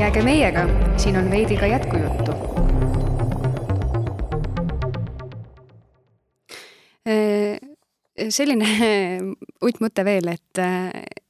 jääge 0.00 0.22
meiega, 0.22 0.60
siin 0.96 1.16
on 1.16 1.30
veidi 1.30 1.56
ka 1.56 1.66
jätkujuttu. 1.66 2.32
Äh, 7.08 7.69
selline 8.28 8.68
uitmõte 9.66 10.04
veel, 10.04 10.28
et, 10.32 10.60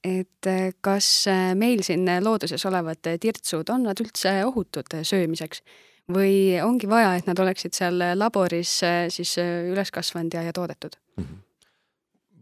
et 0.06 0.50
kas 0.80 1.10
meil 1.58 1.84
siin 1.86 2.08
looduses 2.24 2.64
olevad 2.66 3.12
tirtsud, 3.20 3.70
on 3.70 3.86
nad 3.90 4.02
üldse 4.02 4.40
ohutud 4.48 5.00
söömiseks? 5.02 5.62
või 6.10 6.58
ongi 6.58 6.88
vaja, 6.90 7.14
et 7.14 7.26
nad 7.28 7.38
oleksid 7.38 7.76
seal 7.76 8.00
laboris 8.18 8.80
siis 9.14 9.36
üles 9.38 9.92
kasvanud 9.94 10.34
ja, 10.34 10.42
ja 10.42 10.52
toodetud 10.52 10.96
mm? 11.16 11.24
-hmm. 11.24 11.36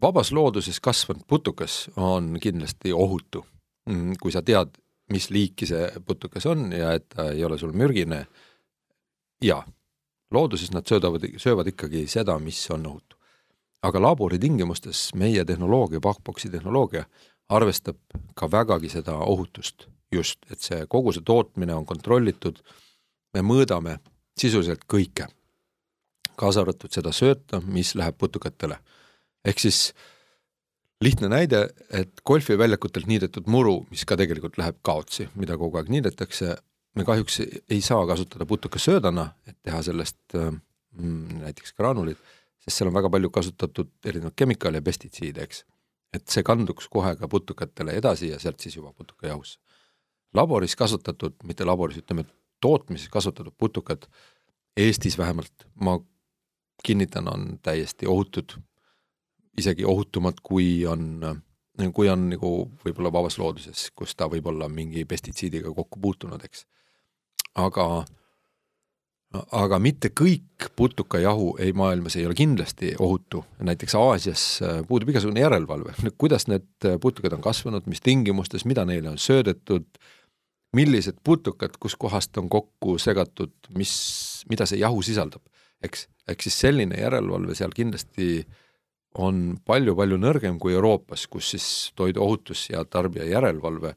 vabas 0.01 0.31
looduses 0.31 0.79
kasvanud 0.79 1.27
putukas 1.27 1.89
on 1.95 2.39
kindlasti 2.41 2.93
ohutu, 2.93 3.45
mm, 3.89 4.13
kui 4.21 4.31
sa 4.31 4.41
tead, 4.41 4.73
mis 5.13 5.29
liiki 5.29 5.65
see 5.65 5.91
putukas 6.05 6.45
on 6.45 6.71
ja 6.71 6.93
et 6.97 7.09
ta 7.09 7.31
ei 7.31 7.45
ole 7.45 7.57
sul 7.57 7.71
mürgine. 7.71 8.25
ja 9.41 9.63
looduses 10.31 10.71
nad 10.71 10.85
söödavad, 10.85 11.21
söövad 11.37 11.67
ikkagi 11.67 12.07
seda, 12.07 12.39
mis 12.39 12.71
on 12.71 12.87
ohutu. 12.87 13.08
Aga 13.81 14.01
laboritingimustes 14.01 15.09
meie 15.15 15.45
tehnoloogia, 15.45 16.01
Bachboxi 16.03 16.49
tehnoloogia 16.49 17.05
arvestab 17.49 17.97
ka 18.35 18.51
vägagi 18.51 18.89
seda 18.89 19.15
ohutust 19.17 19.87
just, 20.11 20.39
et 20.51 20.61
see 20.61 20.85
kogu 20.89 21.13
see 21.13 21.25
tootmine 21.25 21.75
on 21.75 21.85
kontrollitud. 21.85 22.61
me 23.33 23.43
mõõdame 23.45 23.99
sisuliselt 24.39 24.87
kõike, 24.89 25.27
kaasa 26.35 26.63
arvatud 26.63 26.89
seda 26.89 27.11
sööta, 27.13 27.59
mis 27.61 27.93
läheb 27.95 28.17
putukatele. 28.17 28.79
ehk 29.45 29.59
siis 29.59 29.93
lihtne 31.01 31.29
näide, 31.29 31.69
et 31.89 32.21
golfiväljakutelt 32.25 33.07
niidetud 33.07 33.47
muru, 33.47 33.85
mis 33.91 34.05
ka 34.05 34.17
tegelikult 34.17 34.57
läheb 34.57 34.79
kaotsi, 34.81 35.29
mida 35.35 35.57
kogu 35.57 35.77
aeg 35.77 35.89
niidetakse, 35.89 36.57
me 36.95 37.05
kahjuks 37.05 37.39
ei 37.69 37.81
saa 37.81 38.05
kasutada 38.07 38.45
putukasöödana, 38.45 39.29
et 39.47 39.57
teha 39.63 39.81
sellest 39.83 40.35
mm, 40.35 41.39
näiteks 41.45 41.73
graanulid, 41.77 42.17
sest 42.69 42.81
seal 42.81 42.91
on 42.91 42.95
väga 42.95 43.09
palju 43.09 43.31
kasutatud 43.33 43.91
erinevaid 44.05 44.37
kemikaale 44.37 44.79
ja 44.79 44.85
pestitsiide, 44.85 45.43
eks. 45.43 45.65
et 46.13 46.27
see 46.29 46.43
kanduks 46.45 46.87
kohe 46.89 47.15
ka 47.17 47.27
putukatele 47.27 47.97
edasi 47.97 48.29
ja 48.29 48.39
sealt 48.39 48.59
siis 48.59 48.77
juba 48.77 48.93
putukajahusse. 48.93 49.59
laboris 50.33 50.75
kasutatud, 50.75 51.35
mitte 51.43 51.65
laboris, 51.65 51.97
ütleme 51.97 52.25
tootmises 52.61 53.09
kasutatud 53.09 53.53
putukad 53.57 54.07
Eestis 54.77 55.17
vähemalt, 55.17 55.65
ma 55.81 55.97
kinnitan, 56.85 57.27
on 57.27 57.59
täiesti 57.61 58.07
ohutud 58.07 58.53
isegi 59.59 59.85
ohutumad, 59.85 60.39
kui 60.43 60.85
on, 60.87 61.21
kui 61.95 62.09
on 62.09 62.27
nagu 62.33 62.51
võib-olla 62.83 63.11
vabas 63.13 63.39
looduses, 63.41 63.89
kus 63.95 64.15
ta 64.15 64.29
võib 64.31 64.47
olla 64.51 64.69
mingi 64.71 65.05
pestitsiidiga 65.09 65.73
kokku 65.75 65.99
puutunud, 66.01 66.43
eks. 66.45 66.65
aga, 67.59 68.05
aga 69.33 69.77
mitte 69.79 70.09
kõik 70.09 70.69
putukajahu 70.75 71.51
ei 71.61 71.73
maailmas 71.77 72.15
ei 72.17 72.25
ole 72.25 72.35
kindlasti 72.37 72.95
ohutu, 72.99 73.43
näiteks 73.61 73.95
Aasias 73.95 74.45
äh, 74.65 74.79
puudub 74.87 75.11
igasugune 75.13 75.43
järelevalve, 75.43 75.93
kuidas 76.17 76.47
need 76.49 76.87
putukad 77.01 77.37
on 77.37 77.43
kasvanud, 77.45 77.85
mis 77.85 78.01
tingimustes, 78.01 78.65
mida 78.65 78.85
neile 78.89 79.13
on 79.13 79.21
söödetud, 79.21 79.85
millised 80.75 81.21
putukad, 81.23 81.77
kuskohast 81.79 82.37
on 82.37 82.49
kokku 82.49 82.97
segatud, 83.01 83.53
mis, 83.77 83.93
mida 84.49 84.65
see 84.69 84.81
jahu 84.81 85.01
sisaldab, 85.05 85.45
eks, 85.85 86.07
ehk 86.29 86.45
siis 86.45 86.59
selline 86.65 86.97
järelevalve 87.01 87.55
seal 87.57 87.73
kindlasti 87.77 88.31
äh, 88.41 88.65
on 89.17 89.57
palju-palju 89.65 90.19
nõrgem 90.21 90.59
kui 90.61 90.75
Euroopas, 90.75 91.25
kus 91.27 91.53
siis 91.55 91.67
toiduohutus 91.97 92.67
ja 92.69 92.83
tarbija 92.85 93.25
järelevalve 93.25 93.95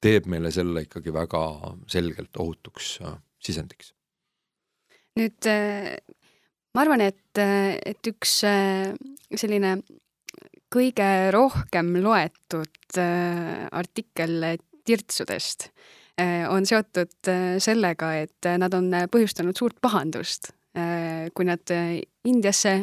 teeb 0.00 0.28
meile 0.30 0.52
selle 0.54 0.84
ikkagi 0.86 1.12
väga 1.12 1.42
selgelt 1.90 2.36
ohutuks 2.38 2.98
äh, 3.02 3.16
sisendiks. 3.42 3.94
Nüüd 5.18 5.48
äh, 5.50 5.96
ma 6.74 6.84
arvan, 6.84 7.04
et, 7.04 7.40
äh, 7.40 7.78
et 7.92 8.10
üks 8.10 8.40
selline 8.44 9.74
kõige 10.70 11.08
rohkem 11.34 11.96
loetud 11.98 12.98
artikkel 13.00 14.44
tirtsudest 14.86 15.70
on 16.50 16.66
seotud 16.68 17.30
sellega, 17.62 18.10
et 18.22 18.46
nad 18.60 18.74
on 18.76 18.90
põhjustanud 19.10 19.56
suurt 19.56 19.78
pahandust, 19.82 20.50
kui 21.34 21.46
nad 21.48 21.72
Indiasse 22.28 22.74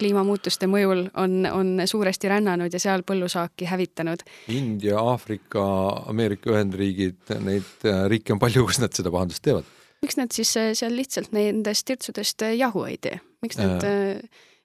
kliimamuutuste 0.00 0.68
mõjul 0.70 1.04
on, 1.20 1.44
on 1.50 1.82
suuresti 1.88 2.30
rännanud 2.32 2.72
ja 2.72 2.80
seal 2.82 3.04
põllusaaki 3.06 3.68
hävitanud. 3.70 4.24
India, 4.52 4.98
Aafrika, 5.00 5.64
Ameerika 6.10 6.54
Ühendriigid, 6.54 7.20
neid 7.44 7.88
äh, 7.88 8.04
riike 8.12 8.34
on 8.34 8.42
palju, 8.42 8.66
kus 8.68 8.80
nad 8.82 8.96
seda 8.96 9.12
pahandust 9.12 9.44
teevad. 9.44 9.68
Miks 10.02 10.16
nad 10.16 10.32
siis 10.34 10.52
äh, 10.56 10.72
seal 10.78 10.94
lihtsalt 10.96 11.34
nendest 11.36 11.86
tirtsudest 11.88 12.46
äh, 12.46 12.56
jahu 12.58 12.84
ei 12.88 12.98
tee, 12.98 13.20
miks 13.44 13.58
nad 13.60 13.84
äh,, 13.86 14.20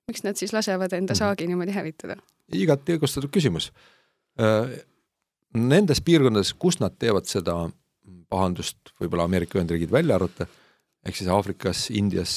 miks 0.08 0.24
nad 0.24 0.38
siis 0.40 0.54
lasevad 0.54 0.94
enda 0.94 1.14
mhm. 1.14 1.22
saagi 1.22 1.48
niimoodi 1.50 1.76
hävitada? 1.76 2.20
igati 2.54 2.94
õigustatud 2.94 3.32
küsimus. 3.34 3.72
Nendes 5.56 6.02
piirkondades, 6.04 6.52
kus 6.60 6.76
nad 6.82 6.94
teevad 7.00 7.26
seda 7.26 7.56
pahandust, 8.30 8.92
võib-olla 9.00 9.26
Ameerika 9.26 9.58
Ühendriigid 9.58 9.90
välja 9.94 10.20
arvata 10.20 10.46
ehk 11.06 11.18
siis 11.18 11.30
Aafrikas, 11.32 11.88
Indias, 11.94 12.36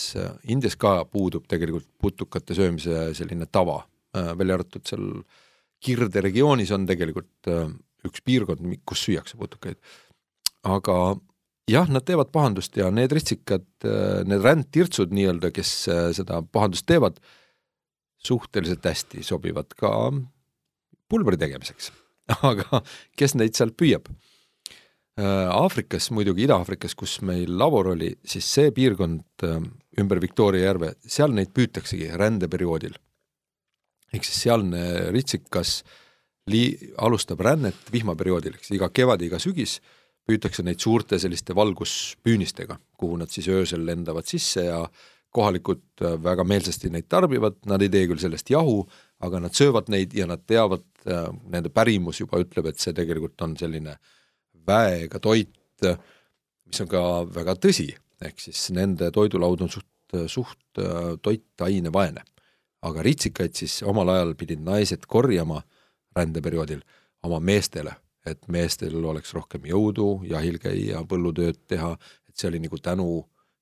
Indias 0.52 0.76
ka 0.80 1.00
puudub 1.08 1.46
tegelikult 1.48 1.88
putukate 2.00 2.56
söömise 2.56 3.08
selline 3.16 3.48
tava, 3.50 3.80
äh, 4.16 4.34
välja 4.38 4.58
arvatud 4.58 4.84
seal 4.88 5.06
Kirde 5.78 6.20
regioonis 6.24 6.72
on 6.74 6.88
tegelikult 6.88 7.48
äh, 7.48 7.68
üks 8.06 8.22
piirkond, 8.26 8.64
kus 8.86 9.04
süüakse 9.06 9.38
putukaid. 9.38 9.78
aga 10.66 11.16
jah, 11.68 11.90
nad 11.92 12.06
teevad 12.08 12.32
pahandust 12.34 12.76
ja 12.80 12.90
need 12.94 13.12
ritsikad, 13.14 13.66
äh, 13.84 14.22
need 14.28 14.44
rändtirtsud 14.44 15.14
nii-öelda, 15.14 15.52
kes 15.54 15.74
seda 16.16 16.42
pahandust 16.42 16.88
teevad, 16.88 17.20
suhteliselt 18.24 18.84
hästi 18.84 19.22
sobivad 19.26 19.76
ka 19.78 19.92
pulbri 21.08 21.38
tegemiseks. 21.40 21.92
aga 22.50 22.82
kes 23.16 23.38
neid 23.38 23.56
seal 23.56 23.70
püüab 23.72 24.10
Äh, 25.18 25.50
Aafrikas, 25.50 26.12
muidugi 26.14 26.44
Ida-Aafrikas, 26.46 26.94
kus 26.94 27.16
meil 27.26 27.50
labor 27.58 27.88
oli, 27.96 28.12
siis 28.22 28.46
see 28.54 28.70
piirkond 28.70 29.42
äh, 29.42 29.56
ümber 29.98 30.20
Victoria 30.22 30.68
järve, 30.68 30.92
seal 31.02 31.32
neid 31.34 31.50
püütaksegi 31.56 32.12
rändeperioodil. 32.20 32.94
ehk 34.14 34.24
siis 34.24 34.44
sealne 34.46 34.82
ritsikas 35.12 35.82
lii-, 36.48 36.92
alustab 37.02 37.42
rännet 37.44 37.90
vihmaperioodil, 37.92 38.54
eks 38.56 38.70
iga 38.78 38.88
kevad 38.94 39.24
iga 39.26 39.42
sügis 39.42 39.80
püütakse 40.28 40.64
neid 40.64 40.80
suurte 40.82 41.18
selliste 41.20 41.56
valguspüünistega, 41.56 42.76
kuhu 43.00 43.16
nad 43.20 43.32
siis 43.32 43.48
öösel 43.48 43.86
lendavad 43.88 44.28
sisse 44.28 44.66
ja 44.66 44.82
kohalikud 45.34 45.82
äh, 46.02 46.16
väga 46.24 46.44
meelsasti 46.44 46.90
neid 46.92 47.08
tarbivad, 47.08 47.60
nad 47.68 47.82
ei 47.84 47.92
tee 47.92 48.06
küll 48.10 48.20
sellest 48.20 48.50
jahu, 48.52 48.82
aga 49.24 49.40
nad 49.44 49.56
söövad 49.56 49.90
neid 49.92 50.14
ja 50.16 50.28
nad 50.28 50.44
teavad, 50.48 50.84
äh, 51.06 51.28
nende 51.52 51.72
pärimus 51.72 52.20
juba 52.22 52.40
ütleb, 52.42 52.70
et 52.70 52.80
see 52.80 52.96
tegelikult 52.96 53.40
on 53.44 53.56
selline 53.60 53.98
väega 54.68 55.20
toit, 55.22 55.54
mis 56.68 56.80
on 56.84 56.88
ka 56.90 57.02
väga 57.32 57.54
tõsi, 57.60 57.88
ehk 58.24 58.40
siis 58.42 58.68
nende 58.76 59.10
toidulaud 59.14 59.62
on 59.64 59.72
suht, 59.72 59.88
suht 60.28 60.82
äh, 60.82 61.14
toitainevaene. 61.22 62.24
aga 62.78 63.02
ritsikaid 63.02 63.56
siis 63.58 63.80
omal 63.82 64.08
ajal 64.12 64.36
pidid 64.38 64.60
naised 64.62 65.06
korjama 65.10 65.62
rändeperioodil 66.14 66.78
oma 67.26 67.40
meestele, 67.40 67.90
et 68.30 68.48
meestel 68.52 68.96
oleks 69.04 69.34
rohkem 69.36 69.66
jõudu 69.68 70.08
jahil 70.28 70.58
käia, 70.62 71.02
põllutööd 71.08 71.60
teha, 71.70 71.94
et 72.28 72.36
see 72.36 72.50
oli 72.50 72.62
nagu 72.64 72.78
tänu 72.82 73.10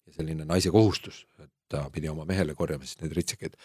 ja 0.07 0.19
selline 0.19 0.47
naise 0.49 0.71
kohustus, 0.75 1.25
et 1.43 1.51
ta 1.69 1.87
pidi 1.93 2.09
oma 2.09 2.25
mehele 2.29 2.55
korjama 2.55 2.87
siis 2.87 3.01
neid 3.03 3.17
ritsikaid. 3.17 3.57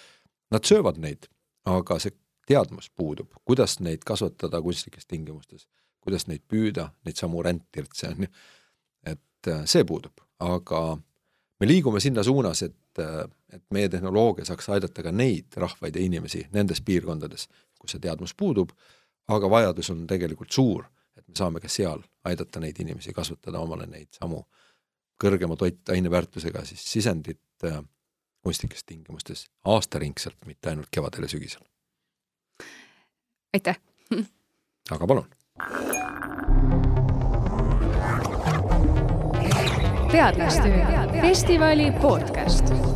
Nad 0.52 0.68
söövad 0.68 0.98
neid, 1.02 1.30
aga 1.70 2.00
see 2.02 2.16
teadmus 2.50 2.90
puudub, 2.96 3.32
kuidas 3.46 3.80
neid 3.80 4.04
kasvatada 4.08 4.62
kunstlikes 4.62 5.08
tingimustes, 5.08 5.68
kuidas 6.02 6.28
neid 6.28 6.44
püüda, 6.50 6.90
neid 7.06 7.20
samu 7.20 7.44
rändtirtse 7.46 8.10
on 8.12 8.26
ju, 8.26 8.32
et 9.14 9.52
äh, 9.52 9.64
see 9.70 9.86
puudub, 9.88 10.24
aga 10.42 10.82
me 11.62 11.70
liigume 11.70 12.02
sinna 12.02 12.24
suunas, 12.26 12.64
et, 12.66 13.00
äh, 13.00 13.24
et 13.54 13.64
meie 13.74 13.90
tehnoloogia 13.90 14.48
saaks 14.50 14.72
aidata 14.74 15.06
ka 15.06 15.14
neid 15.14 15.54
rahvaid 15.62 15.96
ja 15.96 16.06
inimesi 16.06 16.48
nendes 16.54 16.82
piirkondades, 16.86 17.48
kus 17.80 17.96
see 17.96 18.02
teadmus 18.02 18.34
puudub, 18.38 18.74
aga 19.36 19.50
vajadus 19.50 19.90
on 19.94 20.06
tegelikult 20.08 20.52
suur, 20.52 20.86
et 21.18 21.28
me 21.28 21.36
saame 21.38 21.62
ka 21.64 21.70
seal 21.72 22.04
aidata 22.28 22.60
neid 22.60 22.80
inimesi 22.80 23.14
kasvatada 23.14 23.62
omale 23.64 23.88
neid 23.90 24.12
samu 24.18 24.44
kõrgema 25.22 25.58
toitaine 25.58 26.12
väärtusega 26.12 26.66
siis 26.66 26.84
sisendit 26.94 27.68
äh, 27.68 27.82
kunstlikes 28.42 28.84
tingimustes 28.84 29.46
aastaringselt, 29.66 30.40
mitte 30.46 30.72
ainult 30.72 30.90
kevadel 30.92 31.28
ja 31.28 31.34
sügisel. 31.36 31.62
aitäh! 33.54 33.80
aga 34.96 35.08
palun! 35.08 35.30
teadlastöö 40.12 41.22
festivali 41.22 41.92
podcast 42.02 42.91